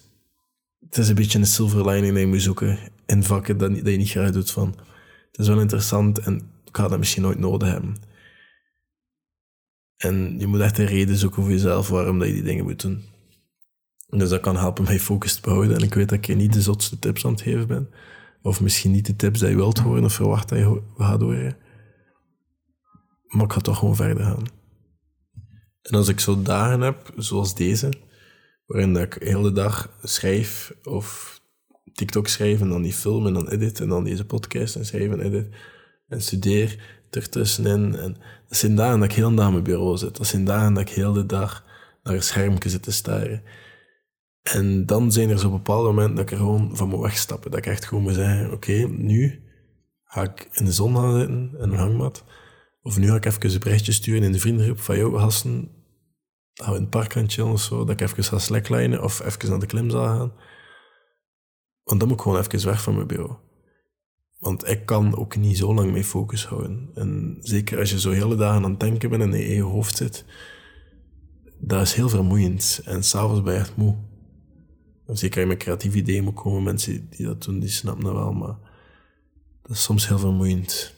het 0.81 0.99
is 0.99 1.09
een 1.09 1.15
beetje 1.15 1.39
een 1.39 1.47
silver 1.47 1.89
lining 1.89 2.13
dat 2.13 2.21
je 2.23 2.27
moet 2.27 2.43
zoeken 2.43 2.79
in 3.07 3.25
vakken 3.25 3.59
dat, 3.59 3.75
dat 3.75 3.87
je 3.87 3.97
niet 3.97 4.11
graag 4.11 4.31
doet 4.31 4.51
van. 4.51 4.69
Het 5.31 5.41
is 5.41 5.49
wel 5.49 5.61
interessant 5.61 6.19
en 6.19 6.37
ik 6.65 6.77
ga 6.77 6.89
dat 6.89 6.99
misschien 6.99 7.23
nooit 7.23 7.39
nodig 7.39 7.69
hebben. 7.69 7.97
En 10.01 10.39
je 10.39 10.47
moet 10.47 10.61
echt 10.61 10.79
een 10.79 10.87
reden 10.87 11.17
zoeken 11.17 11.43
voor 11.43 11.51
jezelf 11.51 11.89
waarom 11.89 12.19
dat 12.19 12.29
je 12.29 12.35
die 12.35 12.43
dingen 12.43 12.65
moet 12.65 12.81
doen. 12.81 13.05
Dus 14.09 14.29
dat 14.29 14.41
kan 14.41 14.57
helpen 14.57 14.85
mij 14.85 14.99
focus 14.99 15.35
te 15.35 15.41
behouden. 15.41 15.77
En 15.77 15.83
ik 15.83 15.95
weet 15.95 16.09
dat 16.09 16.19
ik 16.19 16.27
je 16.27 16.35
niet 16.35 16.53
de 16.53 16.63
zotste 16.63 16.99
tips 16.99 17.25
aan 17.25 17.33
het 17.33 17.41
geven 17.41 17.67
ben. 17.67 17.91
Of 18.43 18.61
misschien 18.61 18.91
niet 18.91 19.07
de 19.07 19.17
tips 19.17 19.39
die 19.39 19.49
je 19.49 19.55
wilt 19.55 19.79
horen 19.79 20.05
of 20.05 20.13
verwacht 20.13 20.49
dat 20.49 20.59
je 20.59 20.83
gaat 20.97 21.21
horen. 21.21 21.57
Maar 23.27 23.45
ik 23.45 23.53
ga 23.53 23.61
toch 23.61 23.79
gewoon 23.79 23.97
verder 23.97 24.25
gaan. 24.25 24.45
En 25.83 25.95
als 25.95 26.09
ik 26.09 26.21
zo 26.21 26.43
dagen 26.43 26.81
heb, 26.81 27.13
zoals 27.17 27.55
deze, 27.55 27.93
waarin 28.67 28.93
dat 28.93 29.03
ik 29.03 29.21
de 29.21 29.27
hele 29.27 29.53
dag 29.53 29.99
schrijf 30.03 30.75
of 30.83 31.39
TikTok 31.93 32.29
schrijf 32.29 32.61
en 32.61 32.69
dan 32.69 32.83
die 32.83 32.93
film 32.93 33.27
en 33.27 33.33
dan 33.33 33.49
edit 33.49 33.81
en 33.81 33.89
dan 33.89 34.05
deze 34.05 34.25
podcast 34.25 34.77
en 34.77 34.87
schrijf 34.87 35.13
en 35.13 35.21
edit 35.21 35.55
en 36.09 36.23
studeer 36.23 37.00
ertussenin. 37.17 37.97
En 37.97 38.17
dat 38.49 38.59
zijn 38.59 38.77
dagen 38.77 39.01
dat 39.01 39.11
ik 39.11 39.15
heel 39.15 39.31
de 39.31 39.37
dag 39.37 39.51
mijn 39.51 39.63
bureau 39.63 39.97
zit. 39.97 40.17
Dat 40.17 40.27
zijn 40.27 40.45
dagen 40.45 40.75
dat 40.75 40.83
ik 40.83 40.95
heel 40.95 41.13
de 41.13 41.27
dag 41.27 41.65
naar 42.03 42.15
een 42.15 42.23
schermpje 42.23 42.69
zit 42.69 42.83
te 42.83 42.93
staren. 42.93 43.43
En 44.43 44.87
dan 44.87 45.13
zijn 45.13 45.31
er 45.31 45.39
zo'n 45.39 45.51
bepaalde 45.51 45.89
momenten 45.89 46.15
dat 46.15 46.25
ik 46.25 46.31
er 46.31 46.37
gewoon 46.37 46.77
van 46.77 46.89
moet 46.89 47.01
wegstappen. 47.01 47.51
Dat 47.51 47.61
ik 47.61 47.67
echt 47.67 47.85
gewoon 47.85 48.03
moet 48.03 48.15
zeggen, 48.15 48.53
oké, 48.53 48.73
nu 48.89 49.43
ga 50.05 50.23
ik 50.23 50.49
in 50.53 50.65
de 50.65 50.73
zon 50.73 50.95
gaan 50.95 51.19
zitten, 51.19 51.51
in 51.59 51.71
een 51.71 51.79
hangmat. 51.79 52.25
Of 52.83 52.99
nu 52.99 53.09
ga 53.09 53.15
ik 53.15 53.25
even 53.25 53.53
een 53.53 53.59
berichtje 53.59 53.93
sturen 53.93 54.23
in 54.23 54.33
de 54.33 54.39
vriendengroep 54.39 54.81
van, 54.81 54.97
jou 54.97 55.19
gasten, 55.19 55.71
gaan 56.55 56.71
we 56.71 56.77
in 56.77 56.83
het 56.83 56.91
park 56.91 57.13
gaan 57.13 57.31
chillen 57.31 57.53
of 57.53 57.61
zo. 57.61 57.85
Dat 57.85 58.01
ik 58.01 58.01
even 58.01 58.25
ga 58.25 58.39
slacklijnen 58.39 59.03
of 59.03 59.21
even 59.25 59.49
naar 59.49 59.59
de 59.59 59.67
klimzaal 59.67 60.07
gaan. 60.07 60.33
Want 61.85 62.01
dan 62.01 62.09
moet 62.09 62.19
ik 62.19 62.23
gewoon 62.23 62.39
even 62.39 62.69
weg 62.69 62.83
van 62.83 62.95
mijn 62.95 63.07
bureau. 63.07 63.37
Want 64.41 64.69
ik 64.69 64.87
kan 64.87 65.17
ook 65.17 65.37
niet 65.37 65.59
zo 65.59 65.75
lang 65.75 65.93
mee 65.93 66.05
focus 66.05 66.47
houden. 66.47 66.91
En 66.95 67.39
zeker 67.41 67.79
als 67.79 67.91
je 67.91 68.01
zo 68.01 68.11
hele 68.11 68.37
dagen 68.37 68.65
aan 68.65 68.71
het 68.71 68.81
denken 68.81 69.11
bent 69.11 69.23
en 69.23 69.35
in 69.35 69.55
je 69.55 69.63
hoofd 69.63 69.97
zit, 69.97 70.25
dat 71.59 71.83
is 71.83 71.93
heel 71.93 72.09
vermoeiend. 72.09 72.81
En 72.85 73.05
s'avonds 73.05 73.43
ben 73.43 73.53
je 73.53 73.59
echt 73.59 73.77
moe. 73.77 73.97
Zeker 75.07 75.37
als 75.37 75.43
je 75.43 75.55
met 75.55 75.59
creatieve 75.59 75.99
ideeën 75.99 76.25
moet 76.25 76.35
komen, 76.35 76.63
mensen 76.63 77.09
die 77.11 77.27
dat 77.27 77.43
doen, 77.43 77.59
die 77.59 77.69
snappen 77.69 78.05
dat 78.05 78.13
wel, 78.13 78.33
maar 78.33 78.57
dat 79.63 79.71
is 79.71 79.83
soms 79.83 80.09
heel 80.09 80.19
vermoeiend. 80.19 80.95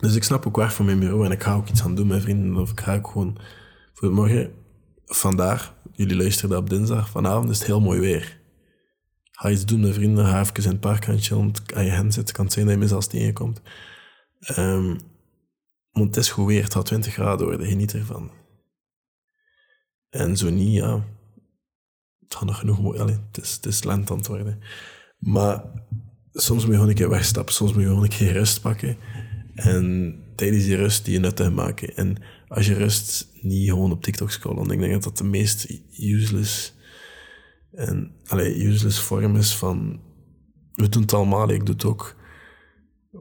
Dus 0.00 0.14
ik 0.14 0.24
snap 0.24 0.46
ook 0.46 0.56
weg 0.56 0.74
van 0.74 0.84
mijn 0.84 0.98
bureau 0.98 1.24
en 1.24 1.30
ik 1.30 1.42
ga 1.42 1.54
ook 1.54 1.68
iets 1.68 1.82
aan 1.82 1.94
doen 1.94 2.06
met 2.06 2.22
vrienden, 2.22 2.56
of 2.56 2.70
ik 2.70 2.80
ga 2.80 2.96
ook 2.96 3.08
gewoon 3.08 3.38
Voor 3.94 4.12
morgen, 4.12 4.52
vandaag, 5.04 5.74
jullie 5.92 6.16
luisteren 6.16 6.58
op 6.58 6.70
dinsdag, 6.70 7.10
vanavond 7.10 7.50
is 7.50 7.58
het 7.58 7.66
heel 7.66 7.80
mooi 7.80 8.00
weer. 8.00 8.35
Ga 9.36 9.50
iets 9.50 9.64
doen 9.64 9.80
met 9.80 9.94
vrienden, 9.94 10.26
ga 10.26 10.40
even 10.40 10.64
in 10.64 10.70
het 10.70 10.80
park 10.80 11.08
aan 11.08 11.84
je 11.84 11.90
hen 11.90 12.12
zitten, 12.12 12.34
kan 12.34 12.44
het 12.44 12.54
zijn 12.54 12.66
dat 12.66 12.74
je 12.74 12.80
me 12.80 12.88
zelfs 12.88 13.06
tegenkomt. 13.06 13.60
Um, 14.58 14.98
want 15.90 16.14
het 16.14 16.16
is 16.16 16.30
goed 16.30 16.46
weer, 16.46 16.62
het 16.62 16.72
gaat 16.72 16.86
20 16.86 17.12
graden 17.12 17.46
worden, 17.46 17.66
geniet 17.66 17.94
ervan. 17.94 18.30
En 20.08 20.36
zo 20.36 20.50
niet, 20.50 20.74
ja, 20.74 21.04
het 22.18 22.34
gaat 22.34 22.44
nog 22.44 22.58
genoeg 22.58 22.96
Allee, 22.96 23.18
het, 23.32 23.44
is, 23.44 23.52
het 23.52 23.66
is 23.66 23.84
lent 23.84 24.10
aan 24.10 24.16
het 24.16 24.26
worden. 24.26 24.58
Maar 25.18 25.64
soms 26.32 26.60
moet 26.60 26.70
je 26.70 26.72
gewoon 26.72 26.88
een 26.88 26.94
keer 26.94 27.08
wegstappen, 27.08 27.54
soms 27.54 27.72
moet 27.72 27.82
je 27.82 27.88
gewoon 27.88 28.02
een 28.02 28.08
keer 28.08 28.32
rust 28.32 28.60
pakken. 28.60 28.96
En 29.54 30.16
tijdens 30.34 30.64
die 30.64 30.76
rust 30.76 31.04
die 31.04 31.14
je 31.14 31.20
nuttig 31.20 31.52
maken. 31.52 31.96
En 31.96 32.22
als 32.48 32.66
je 32.66 32.74
rust 32.74 33.28
niet 33.42 33.68
gewoon 33.68 33.92
op 33.92 34.02
TikTok 34.02 34.30
scrollen, 34.30 34.70
ik 34.70 34.78
denk 34.80 34.92
dat 34.92 35.02
dat 35.02 35.18
de 35.18 35.24
meest 35.24 35.82
useless 35.98 36.75
en 37.76 38.12
allee, 38.26 38.64
useless 38.64 39.00
vorm 39.00 39.36
is 39.36 39.56
van 39.56 40.00
we 40.74 40.88
doen 40.88 41.02
het 41.02 41.12
allemaal, 41.12 41.50
ik 41.50 41.66
doe 41.66 41.74
het 41.74 41.84
ook, 41.84 42.16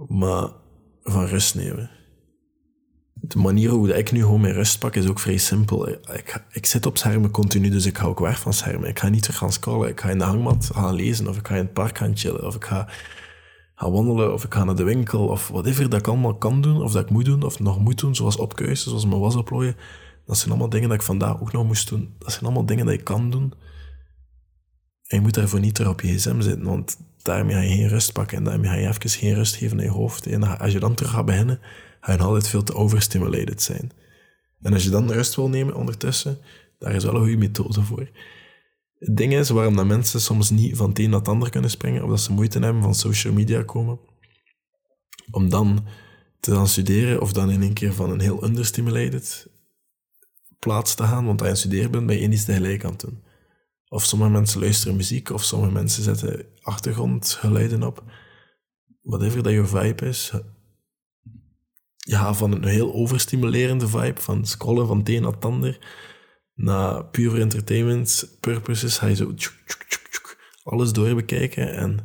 maar 0.08 0.50
van 1.04 1.26
rust 1.26 1.56
nemen. 1.56 1.90
De 3.14 3.38
manier 3.38 3.70
hoe 3.70 3.98
ik 3.98 4.12
nu 4.12 4.22
gewoon 4.22 4.42
mijn 4.42 4.54
rust 4.54 4.80
pak 4.80 4.96
is 4.96 5.08
ook 5.08 5.20
vrij 5.20 5.38
simpel. 5.38 5.90
Ik, 5.90 6.46
ik 6.52 6.66
zit 6.66 6.86
op 6.86 6.98
schermen 6.98 7.32
continu, 7.32 7.70
dus 7.70 7.86
ik 7.86 7.98
ga 7.98 8.06
ook 8.06 8.20
weg 8.20 8.40
van 8.40 8.54
schermen. 8.54 8.90
Ik 8.90 9.00
ga 9.00 9.10
niet 9.10 9.22
terug 9.22 9.38
gaan 9.38 9.52
scrollen. 9.52 9.90
Ik 9.90 10.00
ga 10.00 10.10
in 10.10 10.18
de 10.18 10.24
hangmat 10.24 10.70
gaan 10.74 10.94
lezen, 10.94 11.28
of 11.28 11.38
ik 11.38 11.48
ga 11.48 11.56
in 11.56 11.64
het 11.64 11.74
park 11.74 11.98
gaan 11.98 12.18
chillen, 12.18 12.46
of 12.46 12.56
ik 12.56 12.64
ga 12.64 12.88
ga 13.76 13.92
wandelen 13.92 14.34
of 14.34 14.44
ik 14.44 14.54
ga 14.54 14.64
naar 14.64 14.76
de 14.76 14.84
winkel 14.84 15.28
of 15.28 15.48
whatever 15.48 15.90
dat 15.90 16.00
ik 16.00 16.08
allemaal 16.08 16.36
kan 16.36 16.62
doen 16.62 16.82
of 16.82 16.92
dat 16.92 17.04
ik 17.04 17.10
moet 17.10 17.26
doen 17.26 17.44
of 17.44 17.60
nog 17.60 17.80
moet 17.80 18.00
doen, 18.00 18.16
zoals 18.16 18.38
opkuisen, 18.38 18.90
zoals 18.90 19.06
mijn 19.06 19.20
was 19.20 19.36
oplooien. 19.36 19.76
Dat 20.26 20.38
zijn 20.38 20.50
allemaal 20.50 20.70
dingen 20.70 20.90
dat 20.90 20.98
ik 20.98 21.04
vandaag 21.04 21.42
ook 21.42 21.52
nog 21.52 21.66
moest 21.66 21.90
doen. 21.90 22.16
Dat 22.20 22.32
zijn 22.32 22.44
allemaal 22.44 22.66
dingen 22.66 22.86
dat 22.86 22.94
ik 22.94 23.04
kan 23.04 23.30
doen. 23.30 23.54
Je 25.16 25.22
moet 25.22 25.34
daarvoor 25.34 25.60
niet 25.60 25.76
terug 25.76 25.92
op 25.92 26.02
je 26.02 26.14
gsm 26.14 26.42
zitten, 26.42 26.64
want 26.64 26.98
daarmee 27.22 27.56
ga 27.56 27.62
je 27.62 27.76
geen 27.76 27.88
rust 27.88 28.14
pakken 28.14 28.38
en 28.38 28.44
daarmee 28.44 28.70
ga 28.70 28.76
je 28.76 28.88
even 28.88 29.10
geen 29.10 29.34
rust 29.34 29.56
geven 29.56 29.80
in 29.80 29.84
je 29.84 29.92
hoofd. 29.92 30.26
En 30.26 30.60
als 30.60 30.72
je 30.72 30.80
dan 30.80 30.96
terug 30.96 31.12
gaat 31.12 31.26
beginnen, 31.26 31.60
ga 32.02 32.12
je 32.12 32.18
altijd 32.18 32.48
veel 32.48 32.64
te 32.64 32.76
overstimulated 32.76 33.62
zijn. 33.62 33.92
En 34.62 34.74
als 34.74 34.84
je 34.84 34.90
dan 34.90 35.12
rust 35.12 35.36
wil 35.36 35.50
nemen 35.50 35.76
ondertussen, 35.76 36.38
daar 36.80 36.94
is 36.96 37.04
wel 37.04 37.14
een 37.14 37.22
goede 37.22 37.38
methode 37.38 37.82
voor. 37.82 38.10
Het 39.00 39.18
ding 39.18 39.34
is 39.34 39.50
waarom 39.50 39.76
dat 39.76 39.86
mensen 39.86 40.22
soms 40.22 40.50
niet 40.50 40.78
van 40.78 40.90
het 40.90 41.00
een 41.00 41.10
naar 41.10 41.20
het 41.20 41.28
ander 41.28 41.50
kunnen 41.50 41.70
springen, 41.70 42.04
of 42.04 42.10
dat 42.10 42.20
ze 42.20 42.32
moeite 42.32 42.60
hebben 42.60 42.82
van 42.82 42.96
social 42.96 43.34
media 43.34 43.64
komen, 43.64 44.00
om 45.32 45.50
dan 45.50 45.86
te 46.40 46.52
gaan 46.52 46.68
studeren 46.68 47.22
of 47.22 47.34
dan 47.34 47.52
in 47.52 47.62
een 47.62 47.74
keer 47.74 47.94
van 47.94 48.12
een 48.12 48.20
heel 48.20 48.44
understimulated 48.44 49.48
plaats 50.60 50.96
te 50.96 51.04
gaan, 51.04 51.26
want 51.26 51.40
als 51.40 51.48
je 51.48 51.54
aan 51.54 51.60
studeren 51.60 51.92
bent, 51.92 52.06
ben 52.06 52.20
je 52.20 52.30
iets 52.30 52.46
tegelijk 52.46 52.84
aan 52.84 52.92
het 52.92 53.00
doen. 53.00 53.24
Of 53.96 54.06
sommige 54.06 54.32
mensen 54.32 54.60
luisteren 54.60 54.96
muziek, 54.96 55.30
of 55.30 55.44
sommige 55.44 55.72
mensen 55.72 56.04
zetten 56.04 56.46
achtergrondgeluiden 56.62 57.84
op. 57.84 58.04
Whatever 59.02 59.44
dat 59.44 59.54
je 59.54 59.66
vibe 59.66 60.06
is. 60.06 60.32
Ja, 61.98 62.34
van 62.34 62.52
een 62.52 62.66
heel 62.66 62.94
overstimulerende 62.94 63.88
vibe, 63.88 64.22
van 64.22 64.46
scrollen 64.46 64.88
van 64.88 64.98
het 64.98 65.10
een 65.10 65.22
naar 65.22 65.32
het 65.32 65.46
ander, 65.46 65.80
na 66.54 67.02
pure 67.02 67.40
entertainment 67.42 68.38
purposes 68.40 68.98
ga 68.98 69.08
je 69.08 69.16
zo 69.16 69.34
alles 70.64 70.94
doorbekijken 70.94 71.76
en 71.76 72.00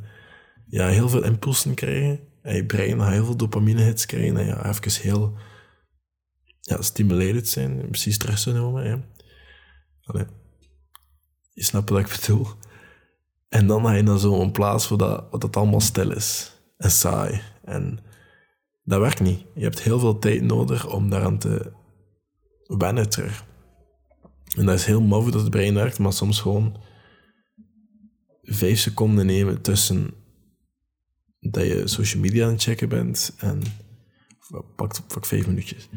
ja, 0.66 0.88
heel 0.88 1.09
veel 1.09 1.25
impulsen 1.25 1.75
krijgen. 1.75 2.20
En 2.42 2.54
je 2.54 2.66
brein 2.66 3.00
heel 3.00 3.25
veel 3.25 3.37
dopamine 3.37 3.82
hits 3.82 4.06
krijgen 4.06 4.37
en 4.37 4.47
ja, 4.47 4.68
even 4.68 5.02
heel 5.02 5.38
ja, 6.61 6.82
zijn, 7.42 7.88
precies 7.88 8.14
stress 8.14 8.42
te 8.42 8.52
noemen. 8.52 8.85
Ja. 8.85 9.04
Allee, 10.02 10.26
je 11.61 11.67
snapt 11.67 11.90
wat 11.90 12.00
ik 12.00 12.19
bedoel. 12.21 12.47
En 13.49 13.67
dan 13.67 13.85
ga 13.85 13.93
je 13.93 14.02
naar 14.02 14.19
zo'n 14.19 14.52
plaats 14.52 14.88
waar 14.88 14.99
dat, 14.99 15.40
dat 15.40 15.57
allemaal 15.57 15.81
stil 15.81 16.11
is 16.11 16.52
en 16.76 16.90
saai. 16.90 17.40
En 17.64 17.99
dat 18.85 19.00
werkt 19.00 19.21
niet. 19.21 19.45
Je 19.55 19.62
hebt 19.62 19.81
heel 19.81 19.99
veel 19.99 20.19
tijd 20.19 20.43
nodig 20.43 20.93
om 20.93 21.11
daaraan 21.11 21.38
te 21.38 21.73
wennen 22.67 23.09
terug. 23.11 23.45
En 24.57 24.67
dat 24.67 24.79
is 24.79 24.85
heel 24.85 25.00
maf 25.00 25.25
dat 25.25 25.40
het 25.40 25.50
brein 25.50 25.75
werkt, 25.75 25.99
maar 25.99 26.12
soms 26.12 26.40
gewoon 26.40 26.76
vijf 28.43 28.79
seconden 28.79 29.26
nemen 29.26 29.61
tussen 29.61 30.11
dat 31.40 31.67
je 31.67 31.88
social 31.88 32.23
media 32.23 32.47
aan 32.47 32.52
het 32.52 32.62
checken 32.62 32.88
bent 32.88 33.35
en 33.38 33.62
pak, 34.76 35.07
pak 35.07 35.26
vijf 35.26 35.47
minuutjes. 35.47 35.88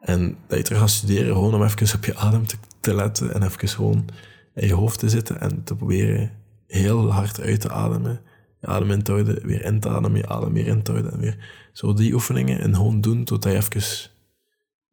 En 0.00 0.36
dat 0.46 0.58
je 0.58 0.64
terug 0.64 0.80
gaat 0.80 0.90
studeren, 0.90 1.34
gewoon 1.34 1.54
om 1.54 1.62
even 1.62 1.96
op 1.96 2.04
je 2.04 2.16
adem 2.16 2.46
te, 2.46 2.56
te 2.80 2.94
letten 2.94 3.34
en 3.34 3.42
even 3.42 3.68
gewoon 3.68 4.08
in 4.54 4.66
je 4.66 4.74
hoofd 4.74 4.98
te 4.98 5.08
zitten 5.08 5.40
en 5.40 5.64
te 5.64 5.76
proberen 5.76 6.30
heel 6.66 7.12
hard 7.12 7.40
uit 7.40 7.60
te 7.60 7.70
ademen. 7.70 8.22
Je 8.60 8.66
adem 8.66 8.90
in 8.90 9.02
te 9.02 9.12
houden, 9.12 9.46
weer 9.46 9.64
in 9.64 9.80
te 9.80 9.88
ademen, 9.88 10.18
je 10.18 10.28
adem 10.28 10.52
weer 10.52 10.66
in 10.66 10.82
te 10.82 10.90
houden 10.90 11.12
en 11.12 11.18
weer 11.20 11.68
zo 11.72 11.94
die 11.94 12.14
oefeningen 12.14 12.60
en 12.60 12.74
gewoon 12.74 13.00
doen 13.00 13.24
totdat 13.24 13.52
je 13.52 13.58
even 13.58 14.10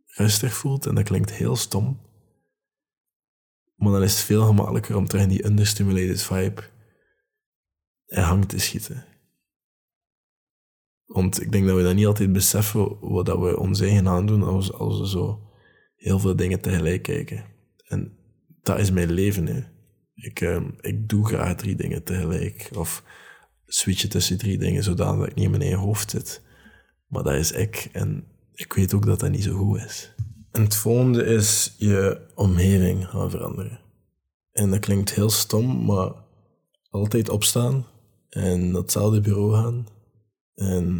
rustig 0.05 0.53
voelt. 0.53 0.85
En 0.85 0.95
dat 0.95 1.03
klinkt 1.03 1.31
heel 1.31 1.55
stom, 1.55 1.99
maar 3.75 3.91
dan 3.91 4.03
is 4.03 4.13
het 4.13 4.21
veel 4.21 4.45
gemakkelijker 4.45 4.95
om 4.95 5.07
terug 5.07 5.23
in 5.23 5.29
die 5.29 5.45
understimulated 5.45 6.23
vibe 6.23 6.61
en 8.05 8.23
hang 8.23 8.45
te 8.45 8.59
schieten. 8.59 9.05
Want 11.05 11.41
ik 11.41 11.51
denk 11.51 11.67
dat 11.67 11.75
we 11.75 11.83
dat 11.83 11.95
niet 11.95 12.05
altijd 12.05 12.31
beseffen 12.31 12.99
wat 12.99 13.25
dat 13.25 13.39
we 13.39 13.59
ons 13.59 13.79
eigen 13.79 14.07
aandoen 14.07 14.43
als, 14.43 14.73
als 14.73 14.99
we 14.99 15.07
zo 15.07 15.51
heel 15.95 16.19
veel 16.19 16.35
dingen 16.35 16.61
tegelijk 16.61 17.03
kijken. 17.03 17.45
En 17.87 18.18
dat 18.61 18.79
is 18.79 18.91
mijn 18.91 19.11
leven. 19.11 19.47
Hè. 19.47 19.63
Ik, 20.13 20.41
uh, 20.41 20.61
ik 20.81 21.09
doe 21.09 21.25
graag 21.27 21.55
drie 21.55 21.75
dingen 21.75 22.03
tegelijk. 22.03 22.69
Of 22.75 23.03
switchen 23.65 24.09
tussen 24.09 24.37
drie 24.37 24.57
dingen, 24.57 24.83
zodat 24.83 25.27
ik 25.27 25.35
niet 25.35 25.45
in 25.45 25.51
mijn 25.51 25.73
hoofd 25.73 26.09
zit. 26.09 26.41
Maar 27.07 27.23
dat 27.23 27.33
is 27.33 27.51
ik. 27.51 27.89
En 27.91 28.23
ik 28.53 28.73
weet 28.73 28.93
ook 28.93 29.05
dat 29.05 29.19
dat 29.19 29.29
niet 29.29 29.43
zo 29.43 29.57
goed 29.57 29.83
is. 29.83 30.13
En 30.51 30.61
het 30.61 30.75
volgende 30.75 31.23
is 31.23 31.75
je 31.77 32.27
omgeving 32.35 33.07
gaan 33.07 33.29
veranderen. 33.29 33.79
En 34.51 34.69
dat 34.69 34.79
klinkt 34.79 35.13
heel 35.13 35.29
stom, 35.29 35.85
maar 35.85 36.11
altijd 36.89 37.29
opstaan 37.29 37.85
en 38.29 38.71
naar 38.71 38.81
hetzelfde 38.81 39.21
bureau 39.21 39.53
gaan 39.53 39.87
en 40.55 40.95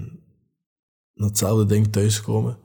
naar 1.13 1.27
hetzelfde 1.27 1.65
ding 1.65 1.87
thuiskomen. 1.87 2.57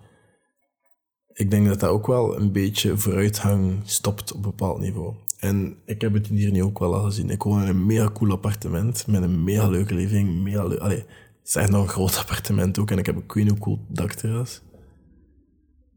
Ik 1.34 1.50
denk 1.50 1.66
dat 1.66 1.80
dat 1.80 1.90
ook 1.90 2.06
wel 2.06 2.40
een 2.40 2.52
beetje 2.52 2.98
vooruitgang 2.98 3.80
stopt 3.84 4.32
op 4.32 4.36
een 4.36 4.50
bepaald 4.50 4.80
niveau. 4.80 5.14
En 5.38 5.76
ik 5.84 6.00
heb 6.00 6.12
het 6.12 6.26
hier 6.26 6.50
nu 6.50 6.62
ook 6.62 6.78
wel 6.78 6.94
al 6.94 7.04
gezien. 7.04 7.30
Ik 7.30 7.42
woon 7.42 7.62
in 7.62 7.68
een 7.68 7.86
mega 7.86 8.10
cool 8.10 8.30
appartement 8.30 9.06
met 9.06 9.22
een 9.22 9.44
mega 9.44 9.68
leuke 9.68 9.94
living. 9.94 10.42
Mega 10.42 10.64
leuk. 10.64 10.78
Allee, 10.78 10.98
het 10.98 11.08
is 11.44 11.54
echt 11.54 11.70
nog 11.70 11.82
een 11.82 11.88
groot 11.88 12.16
appartement 12.22 12.78
ook 12.78 12.90
en 12.90 12.98
ik 12.98 13.06
heb 13.06 13.16
een 13.16 13.26
queen 13.26 13.58
cool 13.58 13.84
dakterras. 13.88 14.62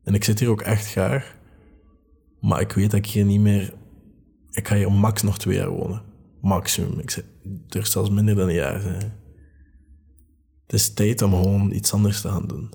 En 0.03 0.13
ik 0.13 0.23
zit 0.23 0.39
hier 0.39 0.49
ook 0.49 0.61
echt 0.61 0.87
graag. 0.87 1.35
Maar 2.39 2.61
ik 2.61 2.71
weet 2.71 2.91
dat 2.91 2.99
ik 2.99 3.05
hier 3.05 3.25
niet 3.25 3.39
meer... 3.39 3.73
Ik 4.51 4.67
ga 4.67 4.75
hier 4.75 4.91
max 4.91 5.21
nog 5.21 5.37
twee 5.37 5.55
jaar 5.55 5.69
wonen. 5.69 6.01
Maximum. 6.41 6.99
Ik 6.99 7.23
durf 7.67 7.87
zelfs 7.87 8.09
minder 8.09 8.35
dan 8.35 8.47
een 8.47 8.53
jaar. 8.53 8.83
Het 10.63 10.73
is 10.73 10.93
tijd 10.93 11.21
om 11.21 11.31
gewoon 11.31 11.71
iets 11.71 11.93
anders 11.93 12.21
te 12.21 12.29
gaan 12.29 12.47
doen. 12.47 12.69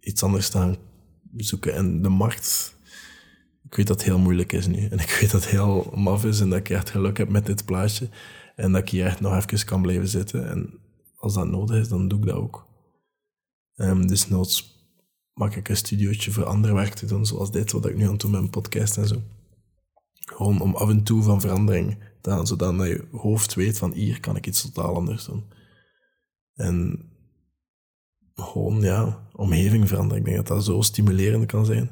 Iets 0.00 0.22
anders 0.22 0.48
te 0.48 0.58
gaan 0.58 0.76
zoeken. 1.44 1.74
En 1.74 2.02
de 2.02 2.08
markt... 2.08 2.74
Ik 3.64 3.74
weet 3.74 3.86
dat 3.86 3.96
het 3.96 4.06
heel 4.06 4.18
moeilijk 4.18 4.52
is 4.52 4.66
nu. 4.66 4.86
En 4.88 4.98
ik 4.98 5.16
weet 5.20 5.30
dat 5.30 5.42
het 5.42 5.50
heel 5.50 5.92
maf 5.94 6.24
is 6.24 6.40
en 6.40 6.48
dat 6.48 6.58
ik 6.58 6.70
echt 6.70 6.90
geluk 6.90 7.16
heb 7.16 7.28
met 7.28 7.46
dit 7.46 7.64
plaatje. 7.64 8.08
En 8.56 8.72
dat 8.72 8.80
ik 8.80 8.88
hier 8.88 9.06
echt 9.06 9.20
nog 9.20 9.36
even 9.36 9.66
kan 9.66 9.82
blijven 9.82 10.08
zitten. 10.08 10.48
En 10.48 10.78
als 11.16 11.34
dat 11.34 11.48
nodig 11.48 11.80
is, 11.80 11.88
dan 11.88 12.08
doe 12.08 12.18
ik 12.18 12.26
dat 12.26 12.36
ook. 12.36 12.66
Um, 13.76 14.06
dus 14.06 14.28
noods 14.28 14.76
maak 15.32 15.54
ik 15.54 15.68
een 15.68 15.76
studiootje 15.76 16.30
voor 16.30 16.44
andere 16.44 16.74
werk 16.74 16.94
te 16.94 17.06
doen, 17.06 17.26
zoals 17.26 17.50
dit, 17.50 17.72
wat 17.72 17.86
ik 17.86 17.96
nu 17.96 18.04
aan 18.04 18.10
het 18.10 18.20
doen 18.20 18.30
mijn 18.30 18.50
podcast 18.50 18.96
en 18.96 19.08
zo. 19.08 19.22
Gewoon 20.14 20.60
om 20.60 20.74
af 20.74 20.88
en 20.88 21.02
toe 21.02 21.22
van 21.22 21.40
verandering 21.40 21.98
te 22.20 22.30
gaan, 22.30 22.46
zodat 22.46 22.74
je 22.76 23.08
hoofd 23.12 23.54
weet 23.54 23.78
van 23.78 23.92
hier 23.92 24.20
kan 24.20 24.36
ik 24.36 24.46
iets 24.46 24.62
totaal 24.62 24.94
anders 24.94 25.24
doen. 25.24 25.44
En 26.54 27.04
gewoon, 28.36 28.80
ja, 28.80 29.28
omgeving 29.32 29.88
veranderen. 29.88 30.18
Ik 30.18 30.24
denk 30.24 30.36
dat 30.36 30.46
dat 30.46 30.64
zo 30.64 30.80
stimulerend 30.80 31.46
kan 31.46 31.66
zijn. 31.66 31.90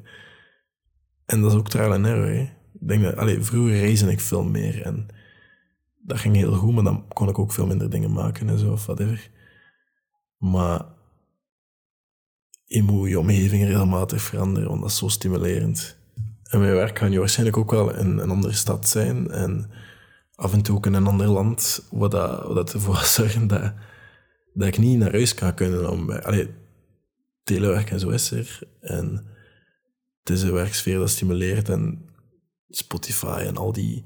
En 1.24 1.40
dat 1.40 1.52
is 1.52 1.58
ook 1.58 1.68
trial 1.68 1.92
and. 1.92 2.06
Hè. 2.06 2.40
Ik 2.40 2.88
denk 2.88 3.02
dat, 3.02 3.16
allee, 3.16 3.40
vroeger 3.42 3.78
reisde 3.78 4.10
ik 4.10 4.20
veel 4.20 4.44
meer 4.44 4.82
en 4.82 5.06
dat 6.06 6.18
ging 6.18 6.36
heel 6.36 6.54
goed, 6.54 6.74
maar 6.74 6.84
dan 6.84 7.08
kon 7.08 7.28
ik 7.28 7.38
ook 7.38 7.52
veel 7.52 7.66
minder 7.66 7.90
dingen 7.90 8.12
maken 8.12 8.48
en 8.48 8.58
zo, 8.58 8.72
of 8.72 8.86
whatever. 8.86 9.30
Maar 10.38 10.84
je 12.64 12.82
moet 12.82 13.08
je 13.08 13.18
omgeving 13.18 13.64
regelmatig 13.64 14.22
veranderen, 14.22 14.68
want 14.68 14.80
dat 14.80 14.90
is 14.90 14.96
zo 14.96 15.08
stimulerend. 15.08 15.98
En 16.42 16.60
mijn 16.60 16.74
werk 16.74 16.94
kan 16.94 17.10
je 17.10 17.18
waarschijnlijk 17.18 17.56
ook 17.56 17.70
wel 17.70 17.94
in 17.94 18.18
een 18.18 18.30
andere 18.30 18.52
stad 18.52 18.88
zijn 18.88 19.30
en 19.30 19.70
af 20.34 20.52
en 20.52 20.62
toe 20.62 20.76
ook 20.76 20.86
in 20.86 20.94
een 20.94 21.06
ander 21.06 21.26
land, 21.26 21.88
wat, 21.90 22.10
dat, 22.10 22.46
wat 22.46 22.72
ervoor 22.72 22.96
zorgt 23.16 23.48
dat, 23.48 23.72
dat 24.54 24.68
ik 24.68 24.78
niet 24.78 24.98
naar 24.98 25.12
huis 25.12 25.34
kan 25.34 25.54
kunnen. 25.54 25.90
Om, 25.90 26.10
allee, 26.10 26.48
telewerk 27.42 27.90
en 27.90 28.00
zo 28.00 28.08
is 28.08 28.30
er. 28.30 28.58
En 28.80 29.26
het 30.22 30.36
is 30.36 30.42
een 30.42 30.52
werksfeer 30.52 30.98
dat 30.98 31.10
stimuleert 31.10 31.68
en 31.68 32.08
Spotify 32.68 33.42
en 33.46 33.56
al 33.56 33.72
die 33.72 34.04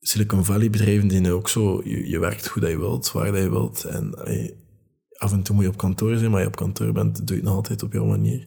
Silicon 0.00 0.44
Valley 0.44 0.70
bedrijven 0.70 1.08
die 1.08 1.32
ook 1.32 1.48
zo, 1.48 1.82
je, 1.84 2.08
je 2.08 2.18
werkt 2.18 2.48
goed 2.48 2.62
dat 2.62 2.70
je 2.70 2.78
wilt, 2.78 3.12
waar 3.12 3.32
dat 3.32 3.42
je 3.42 3.50
wilt 3.50 3.84
en 3.84 4.14
af 5.16 5.32
en 5.32 5.42
toe 5.42 5.54
moet 5.54 5.64
je 5.64 5.70
op 5.70 5.76
kantoor 5.76 6.16
zijn, 6.16 6.30
maar 6.30 6.40
je 6.40 6.46
op 6.46 6.56
kantoor 6.56 6.92
bent, 6.92 7.16
doe 7.16 7.26
je 7.26 7.34
het 7.34 7.44
nog 7.44 7.54
altijd 7.54 7.82
op 7.82 7.92
jouw 7.92 8.04
manier. 8.04 8.46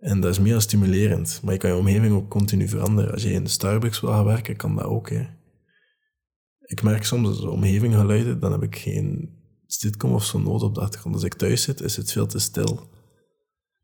En 0.00 0.20
dat 0.20 0.30
is 0.30 0.38
meer 0.38 0.60
stimulerend. 0.60 1.40
Maar 1.42 1.52
je 1.52 1.58
kan 1.58 1.70
je 1.70 1.76
omgeving 1.76 2.14
ook 2.14 2.28
continu 2.28 2.68
veranderen. 2.68 3.12
Als 3.12 3.22
je 3.22 3.32
in 3.32 3.44
de 3.44 3.50
Starbucks 3.50 4.00
wil 4.00 4.10
gaan 4.10 4.24
werken, 4.24 4.56
kan 4.56 4.76
dat 4.76 4.84
ook. 4.84 5.10
Hè. 5.10 5.26
Ik 6.60 6.82
merk 6.82 7.04
soms 7.04 7.28
als 7.28 7.40
omgeving 7.40 7.94
geluiden, 7.94 8.40
dan 8.40 8.52
heb 8.52 8.62
ik 8.62 8.76
geen 8.76 9.30
sitcom 9.74 10.12
of 10.12 10.24
zo 10.24 10.38
nodig 10.38 10.68
op. 10.68 10.78
Als 11.12 11.22
ik 11.22 11.34
thuis 11.34 11.62
zit, 11.62 11.80
is 11.80 11.96
het 11.96 12.12
veel 12.12 12.26
te 12.26 12.38
stil. 12.38 12.90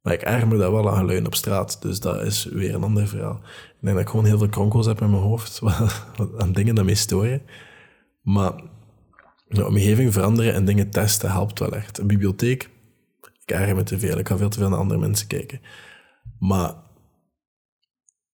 Maar 0.03 0.13
ik 0.13 0.23
erger 0.23 0.49
me 0.49 0.59
daar 0.59 0.73
wel 0.73 0.91
aan 0.91 0.97
geluiden 0.97 1.27
op 1.27 1.35
straat. 1.35 1.83
Dus 1.83 2.01
dat 2.01 2.23
is 2.23 2.45
weer 2.45 2.75
een 2.75 2.83
ander 2.83 3.09
verhaal. 3.09 3.41
Ik 3.43 3.77
denk 3.81 3.95
dat 3.95 4.05
ik 4.05 4.11
gewoon 4.11 4.25
heel 4.25 4.39
veel 4.39 4.49
kronkels 4.49 4.87
heb 4.87 5.01
in 5.01 5.11
mijn 5.11 5.23
hoofd. 5.23 5.61
aan 6.39 6.53
dingen 6.53 6.75
dat 6.75 6.85
mij 6.85 6.95
storen. 6.95 7.43
Maar 8.23 8.53
de 9.49 9.67
omgeving 9.67 10.13
veranderen 10.13 10.55
en 10.55 10.65
dingen 10.65 10.91
testen 10.91 11.31
helpt 11.31 11.59
wel 11.59 11.73
echt. 11.73 11.99
Een 11.99 12.07
bibliotheek, 12.07 12.71
ik 13.43 13.51
erger 13.51 13.77
me 13.77 13.83
te 13.83 13.99
veel. 13.99 14.19
Ik 14.19 14.29
ga 14.29 14.37
veel 14.37 14.49
te 14.49 14.59
veel 14.59 14.69
naar 14.69 14.79
andere 14.79 15.01
mensen 15.01 15.27
kijken. 15.27 15.61
Maar 16.39 16.75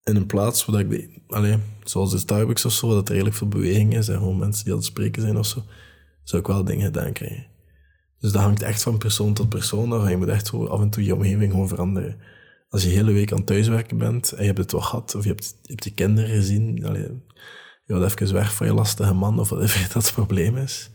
in 0.03 0.17
een 0.17 0.27
plaats 0.27 0.65
waar 0.65 0.81
ik, 0.81 1.11
zoals 1.85 2.11
de 2.11 2.19
Starbucks 2.19 2.65
of 2.65 2.73
zo, 2.73 2.89
dat 2.89 3.07
er 3.07 3.13
redelijk 3.13 3.37
veel 3.37 3.49
beweging 3.49 3.97
is 3.97 4.09
en 4.09 4.19
gewoon 4.19 4.39
mensen 4.39 4.65
die 4.65 4.73
aan 4.73 4.79
het 4.79 4.89
spreken 4.89 5.23
zijn 5.23 5.37
of 5.37 5.47
zo, 5.47 5.63
zou 6.25 6.43
ik 6.43 6.49
wel 6.49 6.65
dingen 6.65 6.85
gedaan 6.85 7.13
krijgen. 7.13 7.47
Dus 8.19 8.33
dat 8.33 8.43
hangt 8.43 8.63
echt 8.63 8.83
van 8.83 8.99
persoon 8.99 9.35
tot 9.35 9.49
persoon 9.49 9.93
af 9.93 10.09
je 10.09 10.17
moet 10.17 10.29
echt 10.29 10.47
zo 10.47 10.67
af 10.67 10.81
en 10.81 10.91
toe 10.91 11.05
je 11.05 11.15
omgeving 11.15 11.51
gewoon 11.51 11.69
veranderen. 11.69 12.17
Als 12.69 12.83
je 12.83 12.89
de 12.89 12.95
hele 12.95 13.13
week 13.13 13.33
aan 13.33 13.45
thuiswerken 13.45 13.99
bent 13.99 14.33
en 14.33 14.41
je 14.41 14.47
hebt 14.47 14.59
het 14.59 14.73
wel 14.73 14.81
gehad, 14.81 15.15
of 15.15 15.23
je 15.23 15.29
hebt, 15.29 15.57
je 15.63 15.91
kinderen 15.91 16.31
gezien, 16.31 16.87
allez, 16.87 17.07
je 17.85 17.95
wilt 17.95 18.21
even 18.21 18.35
weg 18.35 18.55
van 18.55 18.67
je 18.67 18.75
lastige 18.75 19.15
man 19.15 19.39
of 19.39 19.49
wat 19.49 19.59
dat 19.93 19.93
het 19.93 20.13
probleem 20.13 20.57
is, 20.57 20.91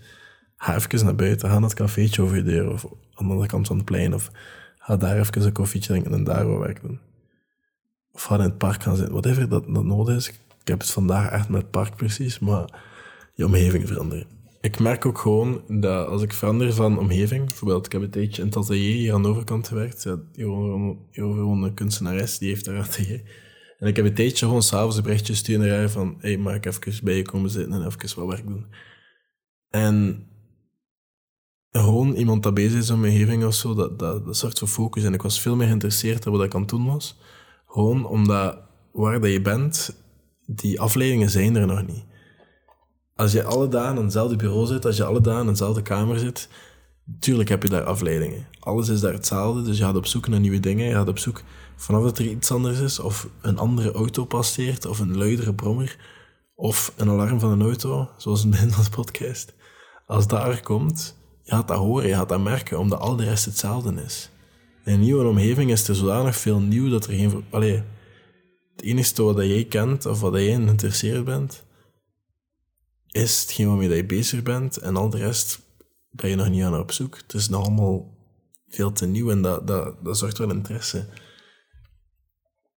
ga 0.58 0.76
even 0.76 1.06
naar 1.06 1.16
buiten, 1.16 1.50
ga 1.50 1.54
naar 1.60 1.70
het 1.70 1.78
cafeetje 1.78 2.22
over 2.22 2.36
je 2.36 2.44
deur 2.44 2.72
of 2.72 2.86
aan 2.86 3.26
de 3.26 3.32
andere 3.32 3.48
kant 3.48 3.68
van 3.68 3.76
het 3.76 3.86
plein 3.86 4.14
of 4.14 4.32
ga 4.78 4.98
daar 4.98 5.20
even 5.20 5.46
een 5.46 5.52
koffietje 5.52 5.90
drinken 5.90 6.14
en 6.14 6.24
daar 6.24 6.48
wat 6.48 6.60
werk 6.60 6.82
doen. 6.82 7.00
Of 8.12 8.24
ga 8.24 8.36
in 8.36 8.42
het 8.42 8.58
park 8.58 8.84
gaan 8.84 8.96
zitten, 8.96 9.14
whatever 9.14 9.50
dat, 9.50 9.64
dat 9.68 9.84
nodig 9.84 10.16
is. 10.16 10.30
Ik 10.30 10.68
heb 10.68 10.80
het 10.80 10.90
vandaag 10.90 11.30
echt 11.30 11.50
met 11.50 11.62
het 11.62 11.72
park 11.72 11.96
precies, 11.96 12.40
maar 12.40 12.84
je 13.34 13.46
omgeving 13.46 13.88
veranderen. 13.88 14.39
Ik 14.62 14.80
merk 14.80 15.06
ook 15.06 15.18
gewoon 15.18 15.64
dat 15.68 16.08
als 16.08 16.22
ik 16.22 16.34
verander 16.34 16.74
van 16.74 17.00
omgeving, 17.00 17.46
bijvoorbeeld 17.46 17.86
ik 17.86 17.92
heb 17.92 18.02
een 18.02 18.10
tijdje 18.10 18.42
in 18.42 18.48
het 18.48 18.70
hier 18.70 19.14
aan 19.14 19.22
de 19.22 19.28
overkant 19.28 19.68
gewerkt, 19.68 20.04
ja, 20.04 20.20
gewoon 20.32 21.64
een 21.64 21.74
kunstenares, 21.74 22.38
die 22.38 22.50
heeft 22.50 22.66
daar 22.66 22.80
atelier. 22.80 23.48
En 23.80 23.88
ik 23.88 23.96
heb 23.96 24.06
een 24.06 24.14
tijdje 24.14 24.46
gewoon 24.46 24.64
s'avonds 24.64 24.98
een 24.98 25.04
berichtje 25.04 25.36
sturen 25.36 25.68
naar 25.68 25.78
haar 25.78 25.90
van, 25.90 26.16
hey, 26.20 26.38
mag 26.38 26.56
ik 26.56 26.66
even 26.66 27.04
bij 27.04 27.16
je 27.16 27.22
komen 27.22 27.50
zitten 27.50 27.74
en 27.74 27.86
even 27.86 28.20
wat 28.20 28.28
werk 28.28 28.48
doen? 28.48 28.66
En 29.70 30.28
gewoon 31.72 32.14
iemand 32.14 32.44
dat 32.44 32.54
bezig 32.54 32.80
is 32.80 32.90
mijn 32.90 33.02
omgeving 33.02 33.46
of 33.46 33.54
zo, 33.54 33.74
dat, 33.74 34.00
dat, 34.00 34.26
dat 34.26 34.38
zorgt 34.38 34.60
voor 34.60 34.68
focus. 34.68 35.04
En 35.04 35.14
ik 35.14 35.22
was 35.22 35.42
veel 35.42 35.56
meer 35.56 35.68
geïnteresseerd 35.68 36.26
in 36.26 36.32
wat 36.32 36.44
ik 36.44 36.54
aan 36.54 36.62
het 36.62 36.70
doen 36.70 36.86
was. 36.86 37.20
Gewoon 37.66 38.06
omdat 38.06 38.62
waar 38.92 39.22
dat 39.22 39.32
je 39.32 39.42
bent, 39.42 39.96
die 40.46 40.80
afleidingen 40.80 41.30
zijn 41.30 41.56
er 41.56 41.68
nog 41.68 41.88
niet. 41.88 42.06
Als 43.20 43.32
je 43.32 43.44
alle 43.44 43.68
dagen 43.68 43.98
aan 43.98 44.04
hetzelfde 44.04 44.36
bureau 44.36 44.66
zit, 44.66 44.86
als 44.86 44.98
je 44.98 45.04
alle 45.04 45.22
dagen 45.22 45.42
in 45.42 45.48
dezelfde 45.48 45.82
kamer 45.82 46.20
zit, 46.20 46.50
tuurlijk 47.20 47.50
heb 47.50 47.64
je 47.64 47.70
daar 47.70 47.84
afleidingen. 47.84 48.48
Alles 48.60 48.90
is 48.90 49.00
daar 49.00 49.14
hetzelfde, 49.14 49.62
dus 49.62 49.78
je 49.78 49.84
gaat 49.84 49.96
op 49.96 50.06
zoek 50.06 50.28
naar 50.28 50.40
nieuwe 50.40 50.60
dingen. 50.60 50.86
Je 50.86 50.94
gaat 50.94 51.08
op 51.08 51.18
zoek 51.18 51.44
vanaf 51.76 52.04
dat 52.04 52.20
er 52.20 52.26
iets 52.26 52.52
anders 52.52 52.80
is, 52.80 53.00
of 53.00 53.30
een 53.42 53.58
andere 53.58 53.92
auto 53.92 54.26
passeert, 54.26 54.86
of 54.86 55.00
een 55.00 55.18
luidere 55.18 55.54
brommer, 55.54 55.98
of 56.56 56.94
een 56.96 57.10
alarm 57.10 57.40
van 57.40 57.52
een 57.52 57.62
auto, 57.62 58.10
zoals 58.18 58.44
in 58.44 58.52
de 58.52 58.70
podcast. 58.96 59.54
Als 60.06 60.28
daar 60.28 60.62
komt, 60.62 61.18
je 61.44 61.52
gaat 61.52 61.68
dat 61.68 61.78
horen, 61.78 62.08
je 62.08 62.16
gaat 62.16 62.30
dat 62.30 62.42
merken, 62.42 62.80
omdat 62.80 63.00
al 63.00 63.16
de 63.16 63.24
rest 63.24 63.46
hetzelfde 63.46 64.02
is. 64.06 64.30
In 64.86 64.94
een 64.94 65.00
nieuwe 65.00 65.28
omgeving 65.28 65.72
is 65.72 65.88
er 65.88 65.96
zodanig 65.96 66.36
veel 66.36 66.60
nieuw 66.60 66.90
dat 66.90 67.06
er 67.06 67.14
geen... 67.14 67.44
Allee, 67.50 67.84
het 68.76 68.82
enige 68.82 69.24
wat 69.24 69.38
jij 69.38 69.66
kent 69.66 70.06
of 70.06 70.22
wat 70.22 70.34
jij 70.34 70.54
geïnteresseerd 70.54 71.24
bent, 71.24 71.64
is 73.12 73.42
hetgeen 73.42 73.68
waarmee 73.68 73.90
je 73.90 74.06
bezig 74.06 74.44
bent 74.44 74.78
en 74.78 74.96
al 74.96 75.10
de 75.10 75.18
rest 75.18 75.60
ben 76.10 76.30
je 76.30 76.36
nog 76.36 76.50
niet 76.50 76.64
aan 76.64 76.80
op 76.80 76.92
zoek. 76.92 77.18
Het 77.18 77.34
is 77.34 77.50
nog 77.50 77.66
allemaal 77.66 78.18
veel 78.68 78.92
te 78.92 79.06
nieuw 79.06 79.32
en 79.32 79.42
dat, 79.42 79.68
dat, 79.68 80.04
dat 80.04 80.18
zorgt 80.18 80.38
wel 80.38 80.52
interesse. 80.52 81.06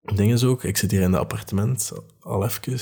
Het 0.02 0.16
ding 0.16 0.32
is 0.32 0.44
ook, 0.44 0.64
ik 0.64 0.76
zit 0.76 0.90
hier 0.90 1.00
in 1.00 1.12
het 1.12 1.20
appartement 1.20 1.92
al 2.20 2.44
even 2.44 2.80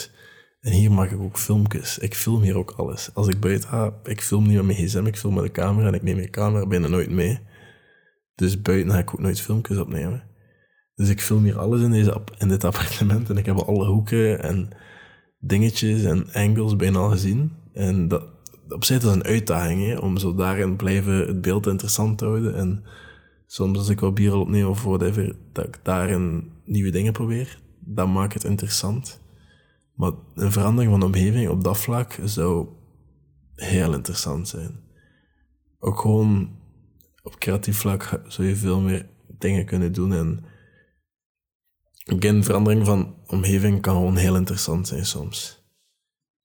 en 0.61 0.73
hier 0.73 0.93
maak 0.93 1.11
ik 1.11 1.21
ook 1.21 1.39
filmpjes. 1.39 1.99
Ik 1.99 2.15
film 2.15 2.43
hier 2.43 2.57
ook 2.57 2.71
alles. 2.71 3.11
Als 3.15 3.29
ik 3.29 3.41
buiten 3.41 3.69
ga, 3.69 3.95
ik 4.03 4.21
film 4.21 4.47
niet 4.47 4.57
met 4.57 4.65
mijn 4.65 4.79
gsm, 4.79 5.07
ik 5.07 5.17
film 5.17 5.35
met 5.35 5.45
de 5.45 5.51
camera 5.51 5.87
en 5.87 5.95
ik 5.95 6.03
neem 6.03 6.17
mijn 6.17 6.31
camera 6.31 6.67
bijna 6.67 6.89
nooit 6.89 7.11
mee. 7.11 7.41
Dus 8.35 8.63
buiten 8.63 8.93
ga 8.93 8.99
ik 8.99 9.13
ook 9.15 9.21
nooit 9.21 9.41
filmpjes 9.41 9.79
opnemen. 9.79 10.29
Dus 10.95 11.09
ik 11.09 11.21
film 11.21 11.45
hier 11.45 11.59
alles 11.59 11.83
in, 11.83 11.91
deze, 11.91 12.23
in 12.39 12.49
dit 12.49 12.65
appartement 12.65 13.31
en 13.31 13.37
ik 13.37 13.47
heb 13.47 13.57
alle 13.57 13.87
hoeken 13.87 14.43
en 14.43 14.71
dingetjes 15.41 16.03
en 16.05 16.33
angles 16.33 16.77
bijna 16.77 16.99
al 16.99 17.11
gezien. 17.11 17.53
En 17.73 18.09
dat, 18.09 18.25
op 18.69 18.85
zich 18.85 18.97
is 18.97 19.05
een 19.05 19.25
uitdaging, 19.25 19.99
om 19.99 20.17
zo 20.17 20.35
daarin 20.35 20.77
blijven 20.77 21.27
het 21.27 21.41
beeld 21.41 21.67
interessant 21.67 22.19
te 22.19 22.25
houden. 22.25 22.55
En 22.55 22.85
soms 23.47 23.79
als 23.79 23.89
ik 23.89 24.01
wat 24.01 24.15
bier 24.15 24.35
opneem 24.35 24.67
of 24.67 24.83
whatever, 24.83 25.37
dat 25.53 25.67
ik 25.67 25.81
daarin 25.83 26.51
nieuwe 26.65 26.91
dingen 26.91 27.13
probeer. 27.13 27.61
Dat 27.79 28.09
maakt 28.09 28.35
het 28.35 28.45
interessant. 28.45 29.21
Maar 29.95 30.13
een 30.35 30.53
verandering 30.53 30.91
van 30.91 31.01
de 31.01 31.07
omgeving 31.07 31.49
op 31.49 31.65
dat 31.65 31.79
vlak 31.79 32.19
zou 32.25 32.69
heel 33.55 33.95
interessant 33.95 34.49
zijn. 34.49 34.81
Ook 35.79 36.01
gewoon 36.01 36.51
op 37.23 37.39
creatief 37.39 37.77
vlak 37.77 38.23
zou 38.27 38.49
je 38.49 38.57
veel 38.57 38.81
meer 38.81 39.07
dingen 39.39 39.65
kunnen 39.67 39.93
doen. 39.93 40.13
En 40.13 40.45
een 42.05 42.45
verandering 42.45 42.87
van 42.87 43.15
omgeving 43.27 43.81
kan 43.81 43.95
gewoon 43.95 44.17
heel 44.17 44.37
interessant 44.37 44.89
zijn 44.89 45.07
soms. 45.07 45.63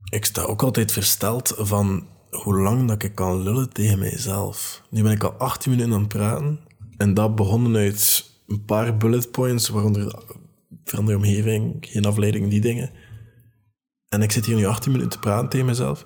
Ik 0.09 0.25
sta 0.25 0.41
ook 0.41 0.63
altijd 0.63 0.91
versteld 0.91 1.53
van 1.57 2.07
hoe 2.29 2.57
lang 2.57 2.87
dat 2.87 3.03
ik 3.03 3.15
kan 3.15 3.43
lullen 3.43 3.73
tegen 3.73 3.99
mijzelf. 3.99 4.81
Nu 4.89 5.03
ben 5.03 5.11
ik 5.11 5.23
al 5.23 5.33
18 5.33 5.71
minuten 5.71 5.93
aan 5.93 5.99
het 5.99 6.07
praten. 6.07 6.59
En 6.97 7.13
dat 7.13 7.35
begonnen 7.35 7.75
uit 7.75 8.31
een 8.47 8.65
paar 8.65 8.97
bullet 8.97 9.31
points, 9.31 9.69
waaronder 9.69 10.23
verandering 10.83 11.23
omgeving, 11.23 11.77
geen 11.79 12.05
afleiding, 12.05 12.49
die 12.49 12.61
dingen. 12.61 12.91
En 14.09 14.21
ik 14.21 14.31
zit 14.31 14.45
hier 14.45 14.55
nu 14.55 14.65
18 14.65 14.91
minuten 14.91 15.13
te 15.13 15.19
praten 15.19 15.49
tegen 15.49 15.65
mezelf. 15.65 16.05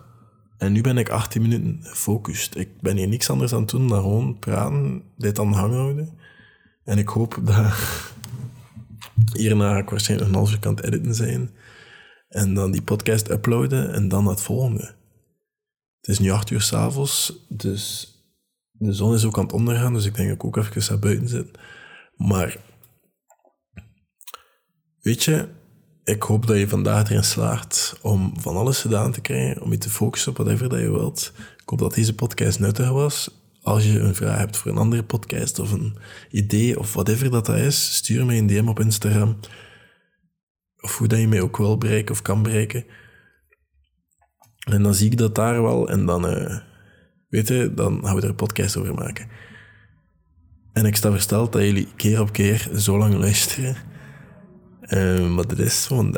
En 0.58 0.72
nu 0.72 0.82
ben 0.82 0.98
ik 0.98 1.10
18 1.10 1.42
minuten 1.42 1.78
gefocust. 1.82 2.56
Ik 2.56 2.82
ben 2.82 2.98
hier 2.98 3.08
niks 3.08 3.30
anders 3.30 3.54
aan 3.54 3.62
het 3.62 3.70
doen 3.70 3.88
dan 3.88 4.02
gewoon 4.02 4.40
praten, 4.40 5.04
dit 5.18 5.40
aan 5.40 5.52
de 5.52 5.58
gang 5.58 5.74
houden. 5.74 6.18
En 6.84 6.98
ik 6.98 7.08
hoop 7.08 7.40
dat 7.44 7.74
hierna 9.34 9.72
ga 9.72 9.78
ik 9.78 9.90
waarschijnlijk 9.90 10.30
een 10.30 10.36
half 10.36 10.52
uur 10.52 10.68
aan 10.68 10.80
editen 10.80 11.16
zijn. 11.16 11.50
En 12.30 12.54
dan 12.54 12.72
die 12.72 12.82
podcast 12.82 13.30
uploaden 13.30 13.94
en 13.94 14.08
dan 14.08 14.28
het 14.28 14.42
volgende. 14.42 14.96
Het 16.00 16.08
is 16.10 16.20
nu 16.20 16.30
8 16.30 16.50
uur 16.50 16.62
s'avonds, 16.62 17.46
dus 17.50 18.14
de 18.72 18.94
zon 18.94 19.14
is 19.14 19.26
ook 19.26 19.38
aan 19.38 19.44
het 19.44 19.54
ondergaan, 19.54 19.94
dus 19.94 20.06
ik 20.06 20.16
denk 20.16 20.28
dat 20.28 20.38
ik 20.38 20.44
ook 20.44 20.58
even 20.58 20.84
naar 20.90 21.00
buiten 21.00 21.28
zit. 21.28 21.58
Maar 22.16 22.58
weet 25.02 25.24
je, 25.24 25.48
ik 26.04 26.24
hoop 26.24 26.48
dat 26.48 26.58
je 26.58 26.68
vandaag 26.68 27.10
erin 27.10 27.24
slaagt 27.24 27.98
om 28.02 28.34
van 28.40 28.56
alles 28.56 28.82
gedaan 28.82 29.12
te 29.12 29.22
krijgen, 29.22 29.62
om 29.62 29.72
je 29.72 29.78
te 29.78 29.90
focussen 29.90 30.32
op 30.32 30.38
whatever 30.38 30.70
dat 30.70 30.80
je 30.80 30.92
wilt. 30.92 31.32
Ik 31.36 31.70
hoop 31.70 31.80
dat 31.80 31.94
deze 31.94 32.16
podcast 32.16 32.60
nuttig 32.60 32.90
was. 32.90 33.39
Als 33.70 33.86
je 33.86 34.00
een 34.00 34.16
vraag 34.16 34.38
hebt 34.38 34.58
voor 34.58 34.72
een 34.72 34.78
andere 34.78 35.04
podcast 35.04 35.60
of 35.60 35.72
een 35.72 35.98
idee 36.30 36.80
of 36.80 36.94
whatever 36.94 37.32
dat, 37.32 37.46
dat 37.46 37.58
is, 37.58 37.96
stuur 37.96 38.26
me 38.26 38.36
een 38.36 38.48
DM 38.48 38.68
op 38.68 38.80
Instagram. 38.80 39.40
Of 40.80 40.98
hoe 40.98 41.08
dat 41.08 41.20
je 41.20 41.28
mij 41.28 41.42
ook 41.42 41.58
wil 41.58 41.78
bereiken 41.78 42.12
of 42.12 42.22
kan 42.22 42.44
bereiken. 42.44 42.86
En 44.70 44.84
dan 44.84 44.94
zie 44.94 45.12
ik 45.12 45.18
dat 45.18 45.36
daar 45.36 45.62
wel 45.62 45.90
en 45.90 46.06
dan, 46.06 46.34
uh, 46.34 46.58
weet 47.28 47.48
je, 47.48 47.72
dan 47.76 48.00
gaan 48.04 48.16
we 48.16 48.22
er 48.22 48.30
een 48.30 48.36
podcast 48.36 48.78
over 48.78 48.94
maken. 48.94 49.28
En 50.74 50.86
ik 50.86 50.96
sta 50.96 51.12
versteld 51.12 51.52
dat 51.52 51.62
jullie 51.62 51.88
keer 51.96 52.22
op 52.22 52.32
keer 52.32 52.70
zo 52.76 52.98
lang 52.98 53.14
luisteren. 53.14 53.76
Uh, 54.82 55.36
maar 55.36 55.48
dat 55.48 55.60
is 55.60 55.86
gewoon. 55.86 56.18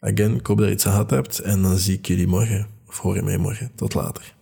Again, 0.00 0.34
ik 0.34 0.46
hoop 0.46 0.58
dat 0.58 0.66
je 0.66 0.72
iets 0.72 0.86
aan 0.86 0.92
gehad 0.92 1.10
hebt 1.10 1.38
en 1.38 1.62
dan 1.62 1.76
zie 1.76 1.96
ik 1.96 2.06
jullie 2.06 2.26
morgen. 2.26 2.66
Of 2.86 2.98
hoor 2.98 3.14
je 3.14 3.22
mij 3.22 3.38
morgen. 3.38 3.70
Tot 3.74 3.94
later. 3.94 4.38